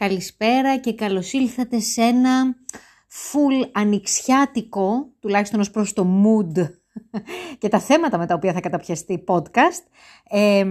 Καλησπέρα 0.00 0.78
και 0.78 0.94
καλώς 0.94 1.32
ήλθατε 1.32 1.80
σε 1.80 2.02
ένα 2.02 2.54
full 3.08 3.68
ανοιξιάτικο, 3.72 5.08
τουλάχιστον 5.20 5.60
ως 5.60 5.70
προς 5.70 5.92
το 5.92 6.06
mood 6.24 6.70
και 7.58 7.68
τα 7.68 7.78
θέματα 7.78 8.18
με 8.18 8.26
τα 8.26 8.34
οποία 8.34 8.52
θα 8.52 8.60
καταπιαστεί 8.60 9.24
podcast. 9.26 9.82
Ε, 10.28 10.66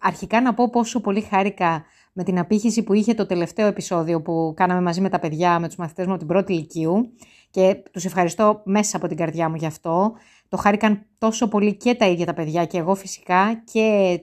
αρχικά 0.00 0.40
να 0.40 0.54
πω 0.54 0.70
πόσο 0.70 1.00
πολύ 1.00 1.20
χάρηκα 1.20 1.84
με 2.12 2.24
την 2.24 2.38
απήχηση 2.38 2.82
που 2.82 2.92
είχε 2.92 3.14
το 3.14 3.26
τελευταίο 3.26 3.66
επεισόδιο 3.66 4.22
που 4.22 4.52
κάναμε 4.56 4.80
μαζί 4.80 5.00
με 5.00 5.08
τα 5.08 5.18
παιδιά, 5.18 5.58
με 5.58 5.66
τους 5.66 5.76
μαθητές 5.76 6.06
μου 6.06 6.12
από 6.12 6.20
την 6.20 6.28
πρώτη 6.28 6.52
ηλικίου 6.52 7.12
και 7.50 7.82
τους 7.90 8.04
ευχαριστώ 8.04 8.62
μέσα 8.64 8.96
από 8.96 9.08
την 9.08 9.16
καρδιά 9.16 9.48
μου 9.48 9.56
γι' 9.56 9.66
αυτό. 9.66 10.12
Το 10.48 10.56
χάρηκαν 10.56 11.06
τόσο 11.18 11.48
πολύ 11.48 11.74
και 11.74 11.94
τα 11.94 12.06
ίδια 12.06 12.26
τα 12.26 12.34
παιδιά 12.34 12.64
και 12.64 12.78
εγώ 12.78 12.94
φυσικά 12.94 13.62
και 13.72 14.20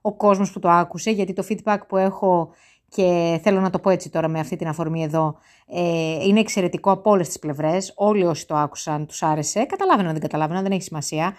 ο 0.00 0.12
κόσμος 0.12 0.52
που 0.52 0.58
το 0.58 0.70
άκουσε 0.70 1.10
γιατί 1.10 1.32
το 1.32 1.46
feedback 1.48 1.78
που 1.88 1.96
έχω 1.96 2.50
και 2.96 3.40
θέλω 3.42 3.60
να 3.60 3.70
το 3.70 3.78
πω 3.78 3.90
έτσι 3.90 4.10
τώρα 4.10 4.28
με 4.28 4.38
αυτή 4.38 4.56
την 4.56 4.68
αφορμή 4.68 5.02
εδώ, 5.02 5.38
ε, 5.66 6.24
είναι 6.26 6.40
εξαιρετικό 6.40 6.90
από 6.90 7.10
όλες 7.10 7.26
τις 7.26 7.38
πλευρές. 7.38 7.92
Όλοι 7.96 8.24
όσοι 8.24 8.46
το 8.46 8.56
άκουσαν 8.56 9.06
τους 9.06 9.22
άρεσε. 9.22 9.64
Καταλάβαιναν, 9.64 10.12
δεν 10.12 10.20
καταλάβαιναν, 10.20 10.62
δεν 10.62 10.72
έχει 10.72 10.82
σημασία. 10.82 11.34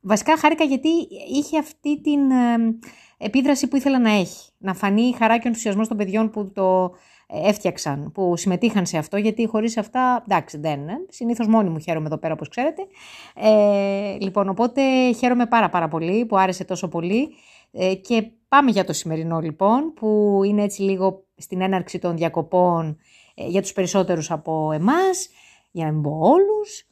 Βασικά 0.00 0.38
χάρηκα 0.38 0.64
γιατί 0.64 0.88
είχε 1.32 1.58
αυτή 1.58 2.00
την 2.00 2.30
ε, 2.30 2.78
επίδραση 3.18 3.68
που 3.68 3.76
ήθελα 3.76 3.98
να 3.98 4.10
έχει. 4.10 4.50
Να 4.58 4.74
φανεί 4.74 5.02
η 5.02 5.14
χαρά 5.18 5.34
και 5.34 5.42
ο 5.44 5.48
ενθουσιασμός 5.48 5.88
των 5.88 5.96
παιδιών 5.96 6.30
που 6.30 6.52
το 6.52 6.92
ε, 7.26 7.48
έφτιαξαν, 7.48 8.12
που 8.12 8.36
συμμετείχαν 8.36 8.86
σε 8.86 8.98
αυτό, 8.98 9.16
γιατί 9.16 9.46
χωρίς 9.46 9.76
αυτά, 9.76 10.24
εντάξει, 10.28 10.58
δεν. 10.58 10.88
Ε. 10.88 10.94
Συνήθως 11.08 11.46
μόνη 11.46 11.68
μου 11.68 11.78
χαίρομαι 11.78 12.06
εδώ 12.06 12.18
πέρα, 12.18 12.32
όπως 12.32 12.48
ξέρετε. 12.48 12.86
Ε, 13.34 14.16
λοιπόν, 14.20 14.48
οπότε 14.48 14.82
χαίρομαι 15.12 15.46
πάρα, 15.46 15.68
πάρα 15.68 15.88
πολύ 15.88 16.24
που 16.24 16.38
άρεσε 16.38 16.64
τόσο 16.64 16.88
πολύ. 16.88 17.28
Ε, 17.76 17.94
και 17.94 18.30
πάμε 18.48 18.70
για 18.70 18.84
το 18.84 18.92
σημερινό 18.92 19.40
λοιπόν, 19.40 19.92
που 19.94 20.40
είναι 20.44 20.62
έτσι 20.62 20.82
λίγο 20.82 21.24
στην 21.36 21.60
έναρξη 21.60 21.98
των 21.98 22.16
διακοπών 22.16 22.98
ε, 23.34 23.46
για 23.46 23.62
τους 23.62 23.72
περισσότερους 23.72 24.30
από 24.30 24.72
εμάς, 24.72 25.28
για 25.70 25.84
να 25.84 25.92
μην 25.92 26.02
πω 26.02 26.18
όλους. 26.20 26.86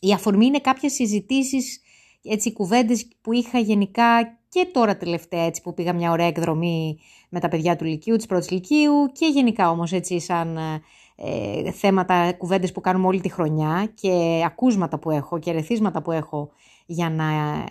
η 0.00 0.12
αφορμή 0.12 0.46
είναι 0.46 0.60
κάποιες 0.60 0.92
συζητήσεις, 0.92 1.80
έτσι 2.22 2.52
κουβέντες 2.52 3.08
που 3.20 3.32
είχα 3.32 3.58
γενικά 3.58 4.38
και 4.48 4.68
τώρα 4.72 4.96
τελευταία 4.96 5.42
έτσι 5.42 5.62
που 5.62 5.74
πήγα 5.74 5.92
μια 5.92 6.10
ωραία 6.10 6.26
εκδρομή 6.26 6.98
με 7.28 7.40
τα 7.40 7.48
παιδιά 7.48 7.76
του 7.76 7.84
Λυκείου, 7.84 8.16
της 8.16 8.26
πρώτης 8.26 8.50
Λυκείου 8.50 9.12
και 9.12 9.26
γενικά 9.26 9.70
όμως 9.70 9.92
έτσι 9.92 10.20
σαν 10.20 10.58
ε, 11.16 11.70
θέματα, 11.70 12.32
κουβέντες 12.32 12.72
που 12.72 12.80
κάνουμε 12.80 13.06
όλη 13.06 13.20
τη 13.20 13.28
χρονιά 13.28 13.92
και 13.94 14.42
ακούσματα 14.46 14.98
που 14.98 15.10
έχω 15.10 15.38
και 15.38 15.52
ρεθίσματα 15.52 16.02
που 16.02 16.10
έχω 16.12 16.50
για 16.86 17.10
να 17.10 17.24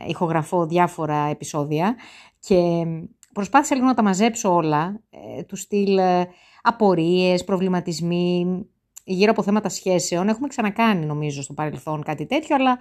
ηχογραφώ 0.08 0.66
διάφορα 0.66 1.28
επεισόδια 1.30 1.96
και 2.40 2.86
προσπάθησα 3.34 3.76
λίγο 3.76 3.88
να 3.88 3.94
τα 3.94 4.04
μαζέψω 4.04 4.54
όλα, 4.54 5.02
ε, 5.10 5.44
του 5.44 5.56
στυλ 5.56 5.98
ε, 5.98 6.28
απορίες, 6.62 7.44
προβληματισμοί, 7.44 8.66
γύρω 9.04 9.32
από 9.32 9.44
θέματα 9.44 9.70
σχέσεων. 9.70 10.28
Έχουμε 10.28 10.48
ξανακάνει 10.48 11.06
νομίζω 11.06 11.42
στο 11.42 11.54
παρελθόν 11.54 12.04
κάτι 12.04 12.26
τέτοιο, 12.26 12.56
αλλά 12.56 12.78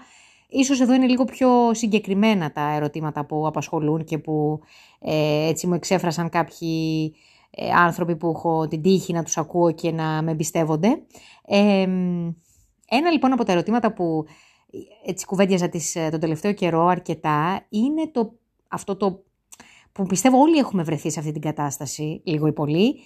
ίσως 0.48 0.80
εδώ 0.80 0.94
είναι 0.94 1.06
λίγο 1.06 1.24
πιο 1.24 1.74
συγκεκριμένα 1.74 2.52
τα 2.52 2.74
ερωτήματα 2.74 3.24
που 3.24 3.46
απασχολούν 3.46 4.04
και 4.04 4.18
που 4.18 4.60
ε, 5.00 5.48
έτσι 5.48 5.66
μου 5.66 5.74
εξέφρασαν 5.74 6.28
κάποιοι 6.28 7.14
ε, 7.50 7.70
άνθρωποι 7.70 8.16
που 8.16 8.32
έχω 8.36 8.68
την 8.68 8.82
τύχη 8.82 9.12
να 9.12 9.22
τους 9.22 9.36
ακούω 9.36 9.72
και 9.72 9.92
να 9.92 10.22
με 10.22 10.30
εμπιστεύονται. 10.30 11.02
ένα 12.88 13.10
λοιπόν 13.10 13.32
από 13.32 13.44
τα 13.44 13.52
ερωτήματα 13.52 13.92
που 13.92 14.24
έτσι 15.04 15.26
κουβέντιαζα 15.26 15.68
τις, 15.68 15.94
ε, 15.96 16.08
τον 16.10 16.20
τελευταίο 16.20 16.52
καιρό 16.52 16.86
αρκετά, 16.86 17.66
είναι 17.68 18.08
το, 18.08 18.32
αυτό 18.68 18.96
το 18.96 19.22
που 19.92 20.06
πιστεύω 20.06 20.38
όλοι 20.38 20.58
έχουμε 20.58 20.82
βρεθεί 20.82 21.10
σε 21.10 21.18
αυτή 21.18 21.32
την 21.32 21.40
κατάσταση, 21.40 22.22
λίγο 22.24 22.46
ή 22.46 22.52
πολύ. 22.52 23.00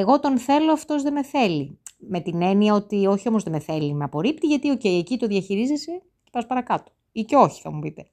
Εγώ 0.00 0.20
τον 0.20 0.38
θέλω, 0.38 0.72
αυτός 0.72 1.02
δεν 1.02 1.12
με 1.12 1.22
θέλει. 1.22 1.78
Με 1.98 2.20
την 2.20 2.42
έννοια 2.42 2.74
ότι 2.74 3.06
όχι 3.06 3.28
όμως 3.28 3.42
δεν 3.42 3.52
με 3.52 3.58
θέλει, 3.58 3.94
με 3.94 4.04
απορρίπτει, 4.04 4.46
γιατί 4.46 4.72
okay, 4.72 4.98
εκεί 4.98 5.18
το 5.18 5.26
διαχειρίζεσαι 5.26 6.02
και 6.24 6.30
πας 6.32 6.46
παρακάτω. 6.46 6.92
Ή 7.12 7.22
και 7.22 7.36
όχι 7.36 7.60
θα 7.60 7.72
μου 7.72 7.80
πείτε. 7.80 8.06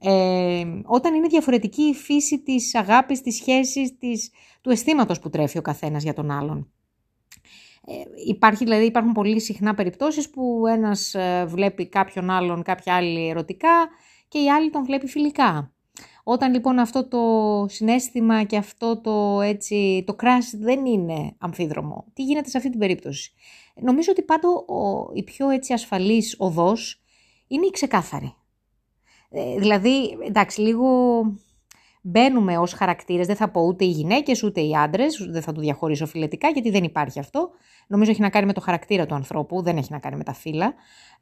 Ε, 0.00 0.64
όταν 0.84 1.14
είναι 1.14 1.26
διαφορετική 1.26 1.82
η 1.82 1.94
φύση 1.94 2.38
της 2.42 2.74
αγάπης, 2.74 3.20
της 3.20 3.36
σχέσης, 3.36 3.98
της, 3.98 4.30
του 4.60 4.70
αισθήματος 4.70 5.18
που 5.18 5.30
τρέφει 5.30 5.58
ο 5.58 5.62
καθένας 5.62 6.02
για 6.02 6.14
τον 6.14 6.30
άλλον. 6.30 6.70
Ε, 7.86 7.92
υπάρχει, 8.26 8.64
δηλαδή 8.64 8.84
υπάρχουν 8.84 9.12
πολύ 9.12 9.40
συχνά 9.40 9.74
περιπτώσεις 9.74 10.30
που 10.30 10.66
ένας 10.66 11.14
ε, 11.14 11.44
βλέπει 11.48 11.88
κάποιον 11.88 12.30
άλλον, 12.30 12.62
κάποια 12.62 12.94
άλλη 12.94 13.28
ερωτικά 13.28 13.88
και 14.28 14.38
η 14.38 14.50
άλλη 14.50 14.70
τον 14.70 14.84
βλέπει 14.84 15.06
φιλικά. 15.06 15.72
Όταν 16.24 16.52
λοιπόν 16.52 16.78
αυτό 16.78 17.08
το 17.08 17.66
συνέστημα 17.68 18.42
και 18.42 18.56
αυτό 18.56 19.00
το 19.00 19.40
έτσι, 19.40 20.04
το 20.06 20.16
crash 20.22 20.58
δεν 20.58 20.86
είναι 20.86 21.34
αμφίδρομο, 21.38 22.04
τι 22.12 22.22
γίνεται 22.22 22.48
σε 22.48 22.56
αυτή 22.56 22.70
την 22.70 22.78
περίπτωση; 22.78 23.32
Νομίζω 23.74 24.12
ότι 24.12 24.22
πάντο 24.22 24.48
ο, 24.48 25.10
η 25.14 25.22
πιο 25.22 25.48
έτσι 25.48 25.72
ασφαλής 25.72 26.34
οδός 26.38 27.02
είναι 27.46 27.66
η 27.66 27.70
ξεκάθαρη. 27.70 28.34
Ε, 29.30 29.56
δηλαδή, 29.56 30.18
εντάξει, 30.26 30.60
λίγο 30.60 30.88
μπαίνουμε 32.00 32.58
ως 32.58 32.72
χαρακτήρες, 32.72 33.26
δεν 33.26 33.36
θα 33.36 33.48
πω 33.50 33.62
ούτε 33.62 33.84
οι 33.84 33.90
γυναίκες 33.90 34.42
ούτε 34.42 34.60
οι 34.60 34.76
άντρες, 34.76 35.28
δεν 35.30 35.42
θα 35.42 35.52
το 35.52 35.60
διαχωρίσω 35.60 36.06
φιλετικά 36.06 36.48
γιατί 36.48 36.70
δεν 36.70 36.84
υπάρχει 36.84 37.18
αυτό. 37.18 37.50
Νομίζω 37.86 38.10
έχει 38.10 38.20
να 38.20 38.30
κάνει 38.30 38.46
με 38.46 38.52
το 38.52 38.60
χαρακτήρα 38.60 39.06
του 39.06 39.14
ανθρώπου, 39.14 39.62
δεν 39.62 39.76
έχει 39.76 39.92
να 39.92 39.98
κάνει 39.98 40.16
με 40.16 40.24
τα 40.24 40.32
φύλλα. 40.32 40.74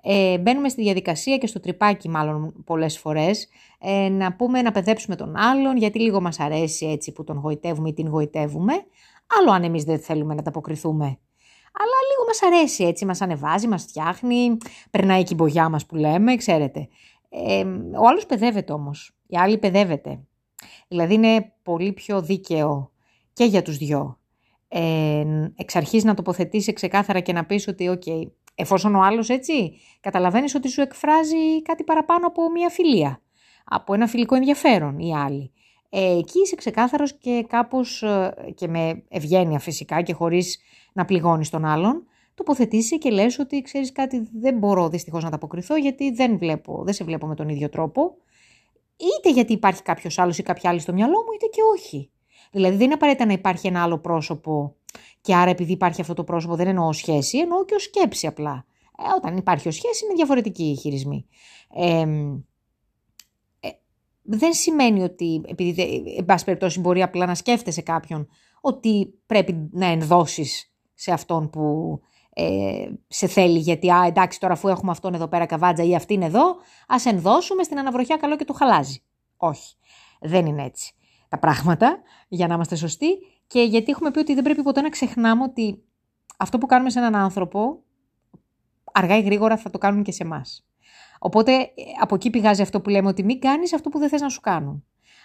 Ε, 0.02 0.38
μπαίνουμε 0.38 0.68
στη 0.68 0.82
διαδικασία 0.82 1.38
και 1.38 1.46
στο 1.46 1.60
τρυπάκι 1.60 2.08
μάλλον 2.08 2.62
πολλές 2.64 2.98
φορές 2.98 3.48
ε, 3.78 4.08
να 4.08 4.32
πούμε 4.32 4.62
να 4.62 4.72
παιδέψουμε 4.72 5.16
τον 5.16 5.36
άλλον 5.36 5.76
γιατί 5.76 6.00
λίγο 6.00 6.20
μας 6.20 6.40
αρέσει 6.40 6.86
έτσι 6.86 7.12
που 7.12 7.24
τον 7.24 7.38
γοητεύουμε 7.38 7.88
ή 7.88 7.92
την 7.92 8.08
γοητεύουμε. 8.08 8.72
Άλλο 9.38 9.50
αν 9.50 9.64
εμείς 9.64 9.84
δεν 9.84 9.98
θέλουμε 9.98 10.34
να 10.34 10.42
τα 10.42 10.48
αποκριθούμε. 10.48 11.18
Αλλά 11.80 11.96
λίγο 12.10 12.24
μας 12.26 12.42
αρέσει 12.42 12.84
έτσι, 12.84 13.04
μας 13.04 13.20
ανεβάζει, 13.20 13.68
μας 13.68 13.82
φτιάχνει, 13.82 14.56
περνάει 14.90 15.20
η 15.20 15.24
κυμπογιά 15.24 15.68
μας 15.68 15.86
που 15.86 15.96
λέμε, 15.96 16.36
ξέρετε. 16.36 16.88
Ε, 17.28 17.64
ο 17.98 18.06
άλλος 18.08 18.26
παιδεύεται 18.26 18.72
όμως, 18.72 19.16
η 19.26 19.36
άλλη 19.36 19.58
παιδεύεται. 19.58 20.20
Δηλαδή 20.88 21.14
είναι 21.14 21.52
πολύ 21.62 21.92
πιο 21.92 22.22
δίκαιο 22.22 22.90
και 23.32 23.44
για 23.44 23.62
τους 23.62 23.76
δυο. 23.76 24.18
Ε, 24.68 25.24
εξ 25.56 25.76
αρχής 25.76 26.04
να 26.04 26.14
τοποθετήσει 26.14 26.72
ξεκάθαρα 26.72 27.20
και 27.20 27.32
να 27.32 27.44
πεις 27.44 27.68
ότι 27.68 27.88
οκ, 27.88 28.02
εφόσον 28.54 28.94
ο 28.94 29.02
άλλος 29.02 29.28
έτσι, 29.28 29.72
καταλαβαίνεις 30.00 30.54
ότι 30.54 30.68
σου 30.68 30.80
εκφράζει 30.80 31.62
κάτι 31.62 31.84
παραπάνω 31.84 32.26
από 32.26 32.50
μια 32.50 32.68
φιλία, 32.68 33.22
από 33.64 33.94
ένα 33.94 34.06
φιλικό 34.06 34.34
ενδιαφέρον 34.34 34.98
η 34.98 35.16
άλλη. 35.16 35.52
Ε, 35.90 36.18
εκεί 36.18 36.40
είσαι 36.44 36.54
ξεκάθαρος 36.54 37.18
και 37.18 37.44
κάπως 37.48 38.02
ε, 38.02 38.34
και 38.54 38.68
με 38.68 39.02
ευγένεια 39.08 39.58
φυσικά 39.58 40.02
και 40.02 40.12
χωρίς 40.12 40.58
να 40.92 41.04
πληγώνεις 41.04 41.50
τον 41.50 41.64
άλλον, 41.64 42.06
τοποθετήσει 42.34 42.98
και 42.98 43.10
λες 43.10 43.38
ότι 43.38 43.62
ξέρεις 43.62 43.92
κάτι 43.92 44.28
δεν 44.32 44.58
μπορώ 44.58 44.88
δυστυχώς 44.88 45.24
να 45.24 45.30
τα 45.30 45.36
αποκριθώ 45.36 45.76
γιατί 45.76 46.10
δεν, 46.10 46.38
βλέπω, 46.38 46.82
δεν 46.84 46.94
σε 46.94 47.04
βλέπω 47.04 47.26
με 47.26 47.34
τον 47.34 47.48
ίδιο 47.48 47.68
τρόπο 47.68 48.16
είτε 48.98 49.30
γιατί 49.32 49.52
υπάρχει 49.52 49.82
κάποιος 49.82 50.18
άλλος 50.18 50.38
ή 50.38 50.42
κάποια 50.42 50.70
άλλη 50.70 50.80
στο 50.80 50.92
μυαλό 50.92 51.16
μου, 51.16 51.32
είτε 51.34 51.46
και 51.46 51.60
όχι. 51.74 52.10
Δηλαδή 52.50 52.76
δεν 52.76 52.84
είναι 52.84 52.94
απαραίτητα 52.94 53.26
να 53.26 53.32
υπάρχει 53.32 53.66
ένα 53.66 53.82
άλλο 53.82 53.98
πρόσωπο 53.98 54.76
και 55.20 55.34
άρα 55.34 55.50
επειδή 55.50 55.72
υπάρχει 55.72 56.00
αυτό 56.00 56.14
το 56.14 56.24
πρόσωπο 56.24 56.54
δεν 56.54 56.66
εννοώ 56.66 56.92
σχέση, 56.92 57.38
εννοώ 57.38 57.64
και 57.64 57.74
ως 57.74 57.82
σκέψη 57.82 58.26
απλά. 58.26 58.66
Ε, 58.98 59.02
όταν 59.16 59.36
υπάρχει 59.36 59.68
ως 59.68 59.74
σχέση 59.74 60.04
είναι 60.04 60.14
διαφορετική 60.14 60.64
η 60.64 60.76
χειρισμή. 60.76 61.26
Ε, 61.74 62.06
δεν 64.30 64.52
σημαίνει 64.52 65.02
ότι, 65.02 65.42
επειδή 65.46 66.02
εν 66.16 66.24
πάση 66.24 66.44
περιπτώσει 66.44 66.80
μπορεί 66.80 67.02
απλά 67.02 67.26
να 67.26 67.34
σκέφτεσαι 67.34 67.82
κάποιον, 67.82 68.28
ότι 68.60 69.14
πρέπει 69.26 69.68
να 69.72 69.86
ενδώσεις 69.86 70.72
σε 70.94 71.12
αυτόν 71.12 71.50
που 71.50 72.00
ε, 72.40 72.88
σε 73.08 73.26
θέλει 73.26 73.58
γιατί 73.58 73.90
α, 73.90 74.04
εντάξει 74.06 74.40
τώρα 74.40 74.52
αφού 74.52 74.68
έχουμε 74.68 74.90
αυτόν 74.90 75.14
εδώ 75.14 75.28
πέρα 75.28 75.46
καβάτζα 75.46 75.82
ή 75.82 75.94
αυτήν 75.94 76.22
εδώ 76.22 76.56
ας 76.86 77.06
ενδώσουμε 77.06 77.62
στην 77.62 77.78
αναβροχιά 77.78 78.16
καλό 78.16 78.36
και 78.36 78.44
το 78.44 78.52
χαλάζει. 78.52 79.02
Όχι, 79.36 79.74
δεν 80.20 80.46
είναι 80.46 80.64
έτσι 80.64 80.92
τα 81.28 81.38
πράγματα 81.38 81.98
για 82.28 82.46
να 82.46 82.54
είμαστε 82.54 82.76
σωστοί 82.76 83.06
και 83.46 83.62
γιατί 83.62 83.90
έχουμε 83.90 84.10
πει 84.10 84.18
ότι 84.18 84.34
δεν 84.34 84.42
πρέπει 84.42 84.62
ποτέ 84.62 84.80
να 84.80 84.88
ξεχνάμε 84.88 85.42
ότι 85.42 85.82
αυτό 86.38 86.58
που 86.58 86.66
κάνουμε 86.66 86.90
σε 86.90 86.98
έναν 86.98 87.14
άνθρωπο 87.14 87.82
αργά 88.92 89.16
ή 89.16 89.20
γρήγορα 89.20 89.56
θα 89.56 89.70
το 89.70 89.78
κάνουν 89.78 90.02
και 90.02 90.12
σε 90.12 90.22
εμάς. 90.22 90.66
Οπότε 91.18 91.52
ε, 91.52 91.66
από 92.00 92.14
εκεί 92.14 92.30
πηγάζει 92.30 92.62
αυτό 92.62 92.80
που 92.80 92.90
λέμε 92.90 93.08
ότι 93.08 93.24
μην 93.24 93.40
κάνεις 93.40 93.72
αυτό 93.72 93.88
που 93.88 93.98
δεν 93.98 94.08
θες 94.08 94.20
να 94.20 94.28
σου 94.28 94.40
κάνουν. 94.40 94.84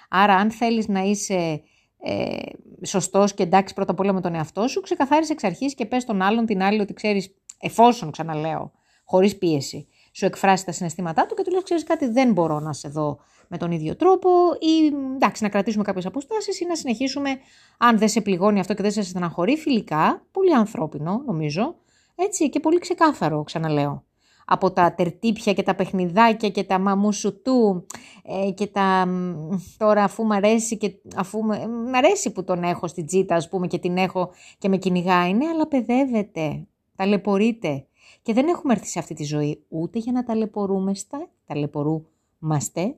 Άρα 0.09 0.35
αν 0.35 0.51
θέλεις 0.51 0.87
να 0.87 0.99
είσαι 0.99 1.61
ε, 2.05 2.37
σωστός 2.85 3.33
και 3.33 3.43
εντάξει 3.43 3.73
πρώτα 3.73 3.91
απ' 3.91 3.99
όλα 3.99 4.13
με 4.13 4.21
τον 4.21 4.35
εαυτό 4.35 4.67
σου, 4.67 4.81
ξεκαθάρισε 4.81 5.31
εξ 5.33 5.43
αρχής 5.43 5.73
και 5.73 5.85
πες 5.85 6.05
τον 6.05 6.21
άλλον 6.21 6.45
την 6.45 6.61
άλλη 6.61 6.81
ότι 6.81 6.93
ξέρεις, 6.93 7.35
εφόσον 7.59 8.11
ξαναλέω, 8.11 8.71
χωρίς 9.05 9.37
πίεση, 9.37 9.87
σου 10.11 10.25
εκφράσει 10.25 10.65
τα 10.65 10.71
συναισθήματά 10.71 11.25
του 11.25 11.35
και 11.35 11.43
του 11.43 11.51
λες: 11.51 11.63
Ξέρεις 11.63 11.83
κάτι, 11.83 12.07
δεν 12.07 12.31
μπορώ 12.31 12.59
να 12.59 12.73
σε 12.73 12.89
δω 12.89 13.19
με 13.47 13.57
τον 13.57 13.71
ίδιο 13.71 13.95
τρόπο, 13.95 14.29
ή 14.59 14.85
εντάξει, 15.13 15.43
να 15.43 15.49
κρατήσουμε 15.49 15.83
κάποιες 15.83 16.05
αποστάσεις 16.05 16.59
ή 16.59 16.65
να 16.65 16.75
συνεχίσουμε, 16.75 17.29
αν 17.77 17.97
δεν 17.97 18.09
σε 18.09 18.21
πληγώνει 18.21 18.59
αυτό 18.59 18.73
και 18.73 18.81
δεν 18.81 18.91
σε 18.91 19.03
στεναχωρεί, 19.03 19.57
φιλικά, 19.57 20.25
πολύ 20.31 20.53
ανθρώπινο 20.53 21.23
νομίζω, 21.25 21.75
έτσι 22.15 22.49
και 22.49 22.59
πολύ 22.59 22.79
ξεκάθαρο, 22.79 23.43
ξαναλέω. 23.43 24.03
Από 24.45 24.71
τα 24.71 24.93
τερτύπια 24.93 25.53
και 25.53 25.63
τα 25.63 25.75
παιχνιδάκια 25.75 26.49
και 26.49 26.63
τα 26.63 26.79
μαμουσουτού 26.79 27.85
ε, 28.23 28.51
και 28.51 28.67
τα 28.67 29.07
τώρα 29.77 30.03
αφού 30.03 30.25
μ' 30.25 30.31
αρέσει 30.31 30.77
και 30.77 30.93
αφού 31.15 31.43
μ' 31.89 31.95
αρέσει 31.95 32.31
που 32.31 32.43
τον 32.43 32.63
έχω 32.63 32.87
στην 32.87 33.05
τσίτα 33.05 33.35
ας 33.35 33.49
πούμε 33.49 33.67
και 33.67 33.77
την 33.77 33.97
έχω 33.97 34.31
και 34.57 34.69
με 34.69 34.77
κυνηγάει 34.77 35.33
ναι 35.33 35.47
αλλά 35.47 35.67
παιδεύεται, 35.67 36.67
ταλαιπωρείται 36.95 37.85
και 38.21 38.33
δεν 38.33 38.47
έχουμε 38.47 38.73
έρθει 38.73 38.87
σε 38.87 38.99
αυτή 38.99 39.13
τη 39.13 39.23
ζωή 39.23 39.63
ούτε 39.67 39.99
για 39.99 40.11
να 40.11 40.23
ταλαιπωρούμε 40.23 40.93
στα 40.93 41.29
ταλαιπωρούμαστε 41.45 42.95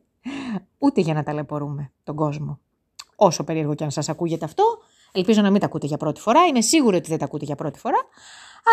ούτε 0.77 1.01
για 1.01 1.13
να 1.13 1.23
ταλαιπωρούμε 1.23 1.91
τον 2.03 2.15
κόσμο. 2.15 2.59
Όσο 3.15 3.43
περίεργο 3.43 3.73
και 3.73 3.83
αν 3.83 3.91
σας 3.91 4.09
ακούγεται 4.09 4.45
αυτό, 4.45 4.63
ελπίζω 5.11 5.41
να 5.41 5.51
μην 5.51 5.59
τα 5.59 5.65
ακούτε 5.65 5.87
για 5.87 5.97
πρώτη 5.97 6.21
φορά, 6.21 6.45
είμαι 6.45 6.61
σίγουρη 6.61 6.95
ότι 6.95 7.09
δεν 7.09 7.17
τα 7.17 7.25
ακούτε 7.25 7.45
για 7.45 7.55
πρώτη 7.55 7.79
φορά, 7.79 7.97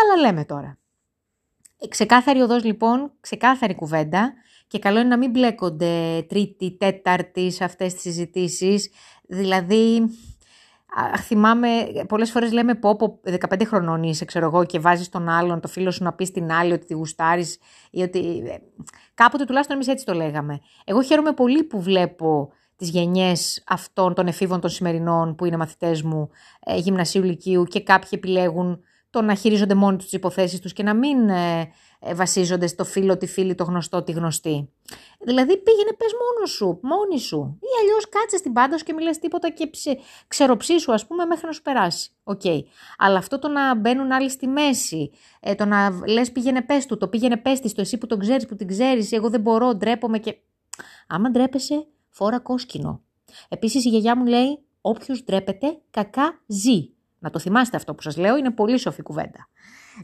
αλλά 0.01 0.21
λέμε 0.21 0.45
τώρα. 0.45 0.77
Ξεκάθαρη 1.89 2.41
οδός 2.41 2.63
λοιπόν, 2.63 3.11
ξεκάθαρη 3.19 3.75
κουβέντα 3.75 4.33
και 4.67 4.79
καλό 4.79 4.99
είναι 4.99 5.07
να 5.07 5.17
μην 5.17 5.29
μπλέκονται 5.29 6.25
τρίτη, 6.29 6.77
τέταρτη 6.77 7.51
σε 7.51 7.63
αυτές 7.63 7.93
τις 7.93 8.01
συζητήσεις. 8.01 8.89
Δηλαδή, 9.27 10.09
θυμάμαι, 11.19 11.67
πολλές 12.07 12.31
φορές 12.31 12.51
λέμε 12.51 12.75
πω, 12.75 12.95
πω 12.95 13.19
15 13.49 13.65
χρονών 13.65 14.03
είσαι, 14.03 14.25
ξέρω 14.25 14.45
εγώ, 14.45 14.65
και 14.65 14.79
βάζεις 14.79 15.09
τον 15.09 15.29
άλλον, 15.29 15.59
το 15.59 15.67
φίλο 15.67 15.91
σου 15.91 16.03
να 16.03 16.13
πει 16.13 16.25
στην 16.25 16.51
άλλη 16.51 16.71
ότι 16.71 16.85
τη 16.85 16.93
γουστάρεις 16.93 17.59
ή 17.91 18.01
ότι... 18.01 18.43
Ε, 18.47 18.57
κάποτε 19.13 19.45
τουλάχιστον 19.45 19.75
εμείς 19.75 19.87
έτσι 19.87 20.05
το 20.05 20.13
λέγαμε. 20.13 20.59
Εγώ 20.85 21.01
χαίρομαι 21.01 21.31
πολύ 21.33 21.63
που 21.63 21.81
βλέπω 21.81 22.51
τις 22.75 22.89
γενιές 22.89 23.63
αυτών 23.67 24.13
των 24.13 24.27
εφήβων 24.27 24.59
των 24.59 24.69
σημερινών 24.69 25.35
που 25.35 25.45
είναι 25.45 25.57
μαθητές 25.57 26.01
μου 26.01 26.29
ε, 26.65 26.77
γυμνασίου 26.77 27.23
λυκείου 27.23 27.63
και 27.63 27.83
κάποιοι 27.83 28.09
επιλέγουν 28.11 28.83
το 29.13 29.21
να 29.21 29.35
χειρίζονται 29.35 29.73
μόνοι 29.73 29.95
τους 29.95 30.05
τις 30.05 30.13
υποθέσεις 30.13 30.59
τους 30.59 30.73
και 30.73 30.83
να 30.83 30.93
μην 30.93 31.29
ε, 31.29 31.71
ε, 31.99 32.13
βασίζονται 32.13 32.67
στο 32.67 32.83
φίλο, 32.83 33.17
τη 33.17 33.27
φίλη, 33.27 33.55
το 33.55 33.63
γνωστό, 33.63 34.03
τη 34.03 34.11
γνωστή. 34.11 34.69
Δηλαδή 35.19 35.57
πήγαινε 35.57 35.93
πες 35.97 36.11
μόνος 36.21 36.51
σου, 36.51 36.79
μόνη 36.81 37.19
σου 37.19 37.57
ή 37.61 37.67
αλλιώς 37.81 38.09
κάτσε 38.09 38.37
στην 38.37 38.53
πάντα 38.53 38.77
σου 38.77 38.83
και 38.83 38.93
μην 38.93 39.03
λες 39.03 39.19
τίποτα 39.19 39.49
και 39.49 39.67
ψε, 39.67 39.97
ξεροψήσου 40.27 40.93
ας 40.93 41.07
πούμε 41.07 41.25
μέχρι 41.25 41.45
να 41.45 41.51
σου 41.51 41.61
περάσει. 41.61 42.11
Ok. 42.23 42.41
Okay. 42.43 42.59
Αλλά 42.97 43.17
αυτό 43.17 43.39
το 43.39 43.47
να 43.47 43.75
μπαίνουν 43.75 44.11
άλλοι 44.11 44.29
στη 44.29 44.47
μέση, 44.47 45.11
ε, 45.39 45.55
το 45.55 45.65
να 45.65 45.89
λες 46.07 46.31
πήγαινε 46.31 46.61
πες 46.61 46.85
του, 46.85 46.97
το 46.97 47.07
πήγαινε 47.07 47.37
πες 47.37 47.59
της, 47.59 47.73
το 47.73 47.81
εσύ 47.81 47.97
που 47.97 48.07
τον 48.07 48.19
ξέρεις, 48.19 48.45
που 48.45 48.55
την 48.55 48.67
ξέρεις, 48.67 49.11
εγώ 49.11 49.29
δεν 49.29 49.41
μπορώ, 49.41 49.75
ντρέπομαι 49.75 50.19
και... 50.19 50.35
Άμα 51.07 51.29
ντρέπεσαι, 51.29 51.85
φόρα 52.09 52.39
κόσκινο. 52.39 53.01
Επίσης 53.49 53.85
η 53.85 53.89
γιαγιά 53.89 54.17
μου 54.17 54.25
λέει, 54.25 54.59
όποιος 54.81 55.23
ντρέπεται 55.23 55.77
κακά 55.89 56.41
ζει. 56.47 56.89
Να 57.23 57.29
το 57.29 57.39
θυμάστε 57.39 57.77
αυτό 57.77 57.93
που 57.93 58.01
σας 58.01 58.17
λέω, 58.17 58.37
είναι 58.37 58.51
πολύ 58.51 58.77
σοφή 58.77 59.01
κουβέντα. 59.01 59.47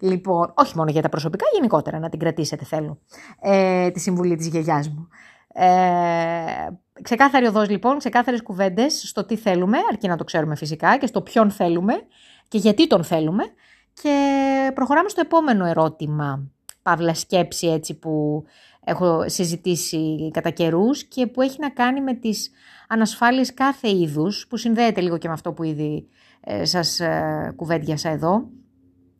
Λοιπόν, 0.01 0.53
όχι 0.55 0.77
μόνο 0.77 0.91
για 0.91 1.01
τα 1.01 1.09
προσωπικά, 1.09 1.45
γενικότερα 1.53 1.99
να 1.99 2.09
την 2.09 2.19
κρατήσετε 2.19 2.65
θέλω, 2.65 2.99
ε, 3.41 3.89
τη 3.89 3.99
συμβουλή 3.99 4.35
της 4.35 4.47
γιαγιάς 4.47 4.89
μου. 4.89 5.07
Ε, 5.53 5.65
ξεκάθαρη 7.01 7.45
οδός 7.45 7.69
λοιπόν, 7.69 7.97
ξεκάθαρες 7.97 8.41
κουβέντες 8.41 9.03
στο 9.07 9.25
τι 9.25 9.35
θέλουμε, 9.35 9.77
αρκεί 9.91 10.07
να 10.07 10.17
το 10.17 10.23
ξέρουμε 10.23 10.55
φυσικά 10.55 10.97
και 10.97 11.05
στο 11.05 11.21
ποιον 11.21 11.51
θέλουμε 11.51 11.93
και 12.47 12.57
γιατί 12.57 12.87
τον 12.87 13.03
θέλουμε. 13.03 13.43
Και 13.93 14.71
προχωράμε 14.73 15.09
στο 15.09 15.21
επόμενο 15.21 15.65
ερώτημα, 15.65 16.51
παύλα 16.81 17.13
σκέψη 17.13 17.67
έτσι 17.67 17.93
που 17.99 18.43
έχω 18.83 19.29
συζητήσει 19.29 20.31
κατά 20.33 20.49
καιρούς 20.49 21.03
και 21.03 21.27
που 21.27 21.41
έχει 21.41 21.59
να 21.59 21.69
κάνει 21.69 22.01
με 22.01 22.13
τις 22.13 22.51
ανασφάλειες 22.87 23.53
κάθε 23.53 23.89
είδους, 23.89 24.47
που 24.49 24.57
συνδέεται 24.57 25.01
λίγο 25.01 25.17
και 25.17 25.27
με 25.27 25.33
αυτό 25.33 25.53
που 25.53 25.63
ήδη 25.63 25.95
ε, 25.95 26.28
σας 26.63 26.99
ε, 26.99 27.53
κουβέντιασα 27.55 28.09
εδώ. 28.09 28.49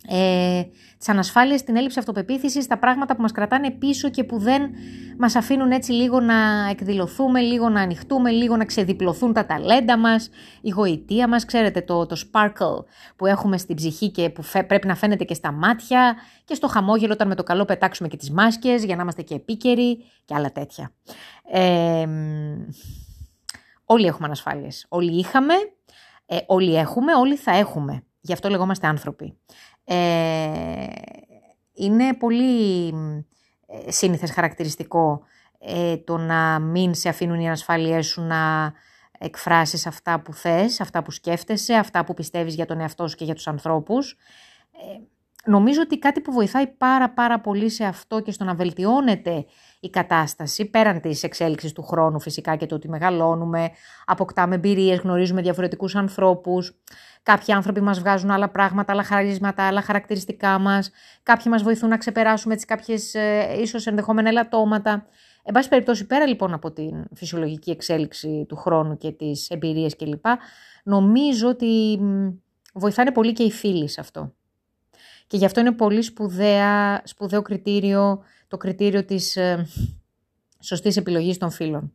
Ε, 0.07 0.63
τις 0.97 1.09
ανασφάλειες, 1.09 1.63
την 1.63 1.75
έλλειψη 1.75 1.99
αυτοπεποίθησης, 1.99 2.67
τα 2.67 2.77
πράγματα 2.77 3.15
που 3.15 3.21
μας 3.21 3.31
κρατάνε 3.31 3.71
πίσω 3.71 4.09
και 4.09 4.23
που 4.23 4.39
δεν 4.39 4.69
μας 5.17 5.35
αφήνουν 5.35 5.71
έτσι 5.71 5.91
λίγο 5.91 6.19
να 6.19 6.69
εκδηλωθούμε, 6.69 7.39
λίγο 7.39 7.69
να 7.69 7.81
ανοιχτούμε, 7.81 8.31
λίγο 8.31 8.55
να 8.55 8.65
ξεδιπλωθούν 8.65 9.33
τα 9.33 9.45
ταλέντα 9.45 9.97
μας, 9.97 10.29
η 10.61 10.69
γοητεία 10.69 11.27
μας, 11.27 11.45
ξέρετε 11.45 11.81
το, 11.81 12.05
το 12.05 12.21
sparkle 12.31 12.83
που 13.15 13.25
έχουμε 13.25 13.57
στην 13.57 13.75
ψυχή 13.75 14.09
και 14.09 14.29
που 14.29 14.43
πρέπει 14.67 14.87
να 14.87 14.95
φαίνεται 14.95 15.23
και 15.23 15.33
στα 15.33 15.51
μάτια 15.51 16.15
και 16.45 16.53
στο 16.53 16.67
χαμόγελο 16.67 17.13
όταν 17.13 17.27
με 17.27 17.35
το 17.35 17.43
καλό 17.43 17.65
πετάξουμε 17.65 18.07
και 18.07 18.17
τις 18.17 18.31
μάσκες 18.31 18.83
για 18.83 18.95
να 18.95 19.01
είμαστε 19.01 19.21
και 19.21 19.35
επίκαιροι 19.35 19.97
και 20.25 20.35
άλλα 20.35 20.51
τέτοια. 20.51 20.91
Ε, 21.51 22.07
όλοι 23.85 24.05
έχουμε 24.05 24.25
ανασφάλειες, 24.25 24.85
όλοι 24.89 25.19
είχαμε, 25.19 25.53
ε, 26.31 26.37
όλοι 26.45 26.75
έχουμε, 26.75 27.15
όλοι 27.15 27.35
θα 27.35 27.51
έχουμε. 27.51 28.03
Γι' 28.19 28.33
αυτό 28.33 28.49
λεγόμαστε 28.49 28.87
άνθρωποι. 28.87 29.37
Ε, 29.83 30.87
είναι 31.73 32.13
πολύ 32.13 32.87
ε, 33.65 33.91
σύνηθες 33.91 34.31
χαρακτηριστικό 34.31 35.21
ε, 35.59 35.97
το 35.97 36.17
να 36.17 36.59
μην 36.59 36.93
σε 36.93 37.09
αφήνουν 37.09 37.39
οι 37.39 37.45
ανασφάλειές 37.45 38.07
σου 38.07 38.21
να 38.21 38.73
εκφράσεις 39.19 39.87
αυτά 39.87 40.19
που 40.19 40.33
θες, 40.33 40.81
αυτά 40.81 41.03
που 41.03 41.11
σκέφτεσαι, 41.11 41.73
αυτά 41.73 42.03
που 42.03 42.13
πιστεύεις 42.13 42.55
για 42.55 42.65
τον 42.65 42.79
εαυτό 42.79 43.07
σου 43.07 43.15
και 43.15 43.25
για 43.25 43.35
τους 43.35 43.47
ανθρώπους. 43.47 44.17
Ε, 45.45 45.51
νομίζω 45.51 45.81
ότι 45.81 45.99
κάτι 45.99 46.21
που 46.21 46.31
βοηθάει 46.31 46.67
πάρα 46.67 47.09
πάρα 47.09 47.39
πολύ 47.39 47.69
σε 47.69 47.83
αυτό 47.85 48.19
και 48.19 48.31
στο 48.31 48.43
να 48.43 48.55
βελτιώνεται 48.55 49.45
η 49.79 49.89
κατάσταση, 49.89 50.65
πέραν 50.65 51.01
της 51.01 51.23
εξέλιξης 51.23 51.71
του 51.71 51.83
χρόνου 51.83 52.19
φυσικά 52.19 52.55
και 52.55 52.65
το 52.65 52.75
ότι 52.75 52.89
μεγαλώνουμε, 52.89 53.69
αποκτάμε 54.05 54.55
εμπειρίες, 54.55 54.99
γνωρίζουμε 54.99 55.41
διαφορετικούς 55.41 55.95
ανθρώπους, 55.95 56.81
κάποιοι 57.23 57.53
άνθρωποι 57.53 57.81
μας 57.81 57.99
βγάζουν 57.99 58.31
άλλα 58.31 58.49
πράγματα, 58.49 58.91
άλλα 58.91 59.03
χαρίσματα, 59.03 59.67
άλλα 59.67 59.81
χαρακτηριστικά 59.81 60.59
μας, 60.59 60.91
κάποιοι 61.23 61.45
μας 61.49 61.63
βοηθούν 61.63 61.89
να 61.89 61.97
ξεπεράσουμε 61.97 62.53
έτσι 62.53 62.65
κάποιες 62.65 63.13
ε, 63.13 63.55
ίσως 63.59 63.87
ενδεχόμενα 63.87 64.29
ελαττώματα. 64.29 65.05
Εν 65.43 65.53
πάση 65.53 65.69
περιπτώσει, 65.69 66.05
πέρα 66.05 66.27
λοιπόν 66.27 66.53
από 66.53 66.71
την 66.71 67.05
φυσιολογική 67.15 67.71
εξέλιξη 67.71 68.45
του 68.47 68.55
χρόνου 68.55 68.97
και 68.97 69.11
τις 69.11 69.49
εμπειρίες 69.49 69.95
κλπ, 69.95 70.25
νομίζω 70.83 71.47
ότι 71.47 71.99
βοηθάνε 72.73 73.11
πολύ 73.11 73.33
και 73.33 73.43
οι 73.43 73.51
φίλοι 73.51 73.87
σε 73.87 74.01
αυτό. 74.01 74.33
Και 75.29 75.37
γι' 75.37 75.45
αυτό 75.45 75.59
είναι 75.59 75.71
πολύ 75.71 76.01
σπουδαία, 76.01 77.01
σπουδαίο 77.05 77.41
κριτήριο 77.41 78.23
το 78.47 78.57
κριτήριο 78.57 79.05
της 79.05 79.35
ε, 79.35 79.67
σωστής 80.59 80.97
επιλογής 80.97 81.37
των 81.37 81.49
φίλων. 81.51 81.93